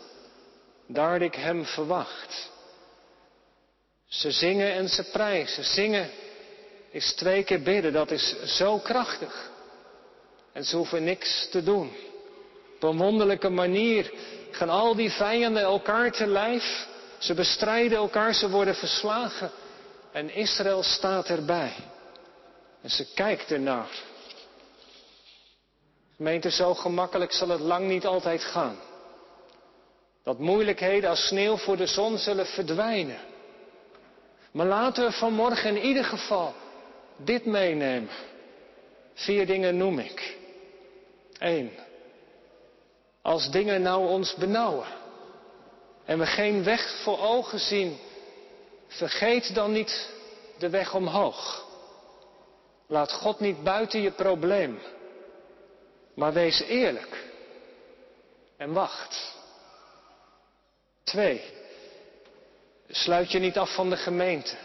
daar 0.88 1.21
ik 1.21 1.36
hem 1.36 1.65
verwacht. 1.65 2.49
Ze 4.08 4.31
zingen 4.31 4.73
en 4.73 4.89
ze 4.89 5.03
prijzen. 5.03 5.63
Zingen 5.63 6.10
is 6.91 7.13
twee 7.13 7.43
keer 7.43 7.62
bidden, 7.62 7.93
dat 7.93 8.12
is 8.12 8.36
zo 8.43 8.77
krachtig. 8.77 9.51
En 10.56 10.63
ze 10.63 10.76
hoeven 10.76 11.04
niks 11.04 11.48
te 11.52 11.63
doen. 11.63 11.91
Op 12.76 12.84
een 12.84 12.98
wonderlijke 12.98 13.50
manier 13.50 14.13
gaan 14.52 14.70
al 14.70 14.96
die 14.96 15.12
vijanden 15.12 15.63
elkaar 15.63 16.12
te 16.12 16.28
lijf. 16.28 16.88
Ze 17.18 17.34
bestrijden 17.34 17.98
elkaar, 17.98 18.34
ze 18.34 18.50
worden 18.50 18.76
verslagen. 18.76 19.52
En 20.12 20.36
Israël 20.36 20.84
staat 20.84 21.28
erbij. 21.28 21.74
En 22.82 22.89
ze 22.89 23.13
kijkt 23.13 23.52
ernaar. 23.52 23.89
Gemeente, 26.15 26.52
zo 26.52 26.74
gemakkelijk 26.74 27.32
zal 27.32 27.50
het 27.50 27.60
lang 27.60 27.88
niet 27.88 28.06
altijd 28.06 28.44
gaan. 28.44 28.78
Dat 30.24 30.39
moeilijkheden 30.39 31.10
als 31.10 31.28
sneeuw 31.28 31.58
voor 31.58 31.78
de 31.78 31.88
zon 31.88 32.18
zullen 32.18 32.46
verdwijnen. 32.46 33.20
Maar 34.52 34.65
laten 34.65 35.06
we 35.06 35.12
vanmorgen 35.12 35.76
in 35.76 35.84
ieder 35.84 36.04
geval 36.04 36.54
dit 37.18 37.46
meenemen. 37.46 38.10
Vier 39.13 39.46
dingen 39.46 39.78
noem 39.78 40.00
ik. 40.00 40.44
Eén. 41.39 41.71
Als 43.21 43.52
dingen 43.52 43.82
nou 43.82 44.08
ons 44.08 44.36
benauwen 44.36 44.88
en 46.06 46.19
we 46.19 46.26
geen 46.26 46.63
weg 46.63 47.02
voor 47.04 47.19
ogen 47.19 47.60
zien, 47.60 47.98
vergeet 48.88 49.56
dan 49.56 49.71
niet 49.71 50.10
de 50.58 50.69
weg 50.69 50.93
omhoog. 50.93 51.65
Laat 52.88 53.12
God 53.12 53.39
niet 53.39 53.63
buiten 53.63 54.02
je 54.02 54.12
probleem, 54.12 54.80
maar 56.13 56.34
wees 56.34 56.62
eerlijk 56.62 57.24
en 58.58 58.74
wacht. 58.74 59.34
Twee. 61.04 61.41
Sluit 62.89 63.32
je 63.32 63.39
niet 63.39 63.58
af 63.58 63.74
van 63.74 63.89
de 63.89 63.98
gemeente. 63.98 64.56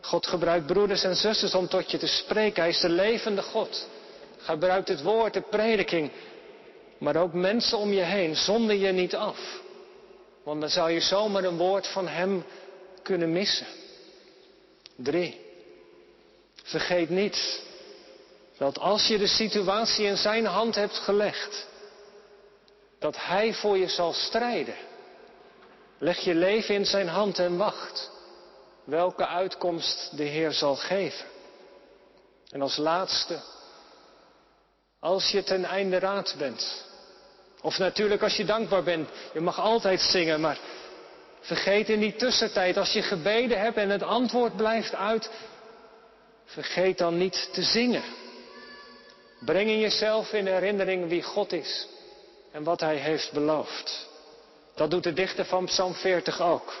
God 0.00 0.26
gebruikt 0.26 0.66
broeders 0.66 1.04
en 1.04 1.16
zusters 1.16 1.54
om 1.54 1.68
tot 1.68 1.90
je 1.90 1.98
te 1.98 2.06
spreken. 2.06 2.62
Hij 2.62 2.70
is 2.70 2.80
de 2.80 2.88
levende 2.88 3.42
God. 3.42 3.88
Gebruikt 4.44 4.88
het 4.88 5.02
woord, 5.02 5.34
de 5.34 5.40
prediking. 5.40 6.10
Maar 6.98 7.16
ook 7.16 7.32
mensen 7.32 7.78
om 7.78 7.92
je 7.92 8.02
heen. 8.02 8.36
Zonder 8.36 8.76
je 8.76 8.92
niet 8.92 9.14
af. 9.14 9.60
Want 10.42 10.60
dan 10.60 10.70
zou 10.70 10.90
je 10.90 11.00
zomaar 11.00 11.44
een 11.44 11.56
woord 11.56 11.86
van 11.86 12.08
Hem 12.08 12.44
kunnen 13.02 13.32
missen. 13.32 13.66
Drie. 14.96 15.40
Vergeet 16.62 17.08
niet 17.08 17.62
dat 18.58 18.78
als 18.78 19.06
je 19.06 19.18
de 19.18 19.26
situatie 19.26 20.06
in 20.06 20.16
Zijn 20.16 20.44
hand 20.44 20.74
hebt 20.74 20.98
gelegd, 20.98 21.66
dat 22.98 23.16
Hij 23.18 23.54
voor 23.54 23.78
je 23.78 23.88
zal 23.88 24.12
strijden. 24.12 24.74
Leg 25.98 26.18
je 26.18 26.34
leven 26.34 26.74
in 26.74 26.86
Zijn 26.86 27.08
hand 27.08 27.38
en 27.38 27.56
wacht 27.56 28.10
welke 28.84 29.26
uitkomst 29.26 30.16
de 30.16 30.22
Heer 30.22 30.52
zal 30.52 30.76
geven. 30.76 31.26
En 32.50 32.62
als 32.62 32.76
laatste, 32.76 33.40
als 35.04 35.30
je 35.30 35.42
ten 35.42 35.64
einde 35.64 35.98
raad 35.98 36.34
bent, 36.38 36.84
of 37.62 37.78
natuurlijk 37.78 38.22
als 38.22 38.36
je 38.36 38.44
dankbaar 38.44 38.82
bent, 38.82 39.08
je 39.32 39.40
mag 39.40 39.60
altijd 39.60 40.00
zingen, 40.00 40.40
maar 40.40 40.58
vergeet 41.40 41.88
in 41.88 42.00
die 42.00 42.16
tussentijd, 42.16 42.76
als 42.76 42.92
je 42.92 43.02
gebeden 43.02 43.60
hebt 43.60 43.76
en 43.76 43.90
het 43.90 44.02
antwoord 44.02 44.56
blijft 44.56 44.94
uit, 44.94 45.30
vergeet 46.44 46.98
dan 46.98 47.18
niet 47.18 47.48
te 47.52 47.62
zingen. 47.62 48.02
Breng 49.40 49.68
in 49.68 49.80
jezelf 49.80 50.32
in 50.32 50.46
herinnering 50.46 51.08
wie 51.08 51.22
God 51.22 51.52
is 51.52 51.88
en 52.52 52.62
wat 52.62 52.80
Hij 52.80 52.96
heeft 52.96 53.32
beloofd. 53.32 54.08
Dat 54.74 54.90
doet 54.90 55.02
de 55.02 55.12
dichter 55.12 55.44
van 55.44 55.64
Psalm 55.64 55.94
40 55.94 56.40
ook. 56.40 56.72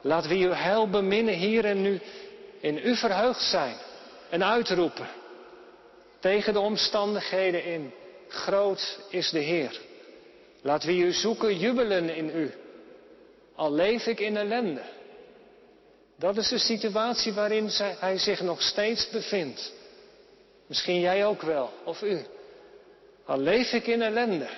Laten 0.00 0.30
we 0.30 0.36
uw 0.36 0.52
heil 0.52 0.88
beminnen 0.88 1.34
hier 1.34 1.64
en 1.64 1.82
nu 1.82 2.00
in 2.60 2.80
u 2.84 2.96
verheugd 2.96 3.42
zijn 3.42 3.76
en 4.30 4.44
uitroepen 4.44 5.20
tegen 6.22 6.52
de 6.52 6.60
omstandigheden 6.60 7.64
in. 7.64 7.92
Groot 8.28 8.98
is 9.08 9.30
de 9.30 9.38
Heer. 9.38 9.80
Laten 10.60 10.88
we 10.88 10.94
u 10.94 11.12
zoeken, 11.12 11.58
jubelen 11.58 12.14
in 12.14 12.30
u. 12.36 12.50
Al 13.54 13.72
leef 13.72 14.06
ik 14.06 14.20
in 14.20 14.36
ellende. 14.36 14.82
Dat 16.18 16.36
is 16.36 16.48
de 16.48 16.58
situatie 16.58 17.32
waarin 17.32 17.68
hij 17.98 18.18
zich 18.18 18.40
nog 18.40 18.62
steeds 18.62 19.10
bevindt. 19.10 19.72
Misschien 20.66 21.00
jij 21.00 21.26
ook 21.26 21.42
wel, 21.42 21.70
of 21.84 22.02
u. 22.02 22.20
Al 23.24 23.38
leef 23.38 23.72
ik 23.72 23.86
in 23.86 24.02
ellende. 24.02 24.48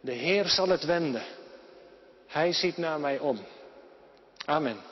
De 0.00 0.12
Heer 0.12 0.48
zal 0.48 0.68
het 0.68 0.84
wenden. 0.84 1.22
Hij 2.26 2.52
ziet 2.52 2.76
naar 2.76 3.00
mij 3.00 3.18
om. 3.18 3.38
Amen. 4.44 4.89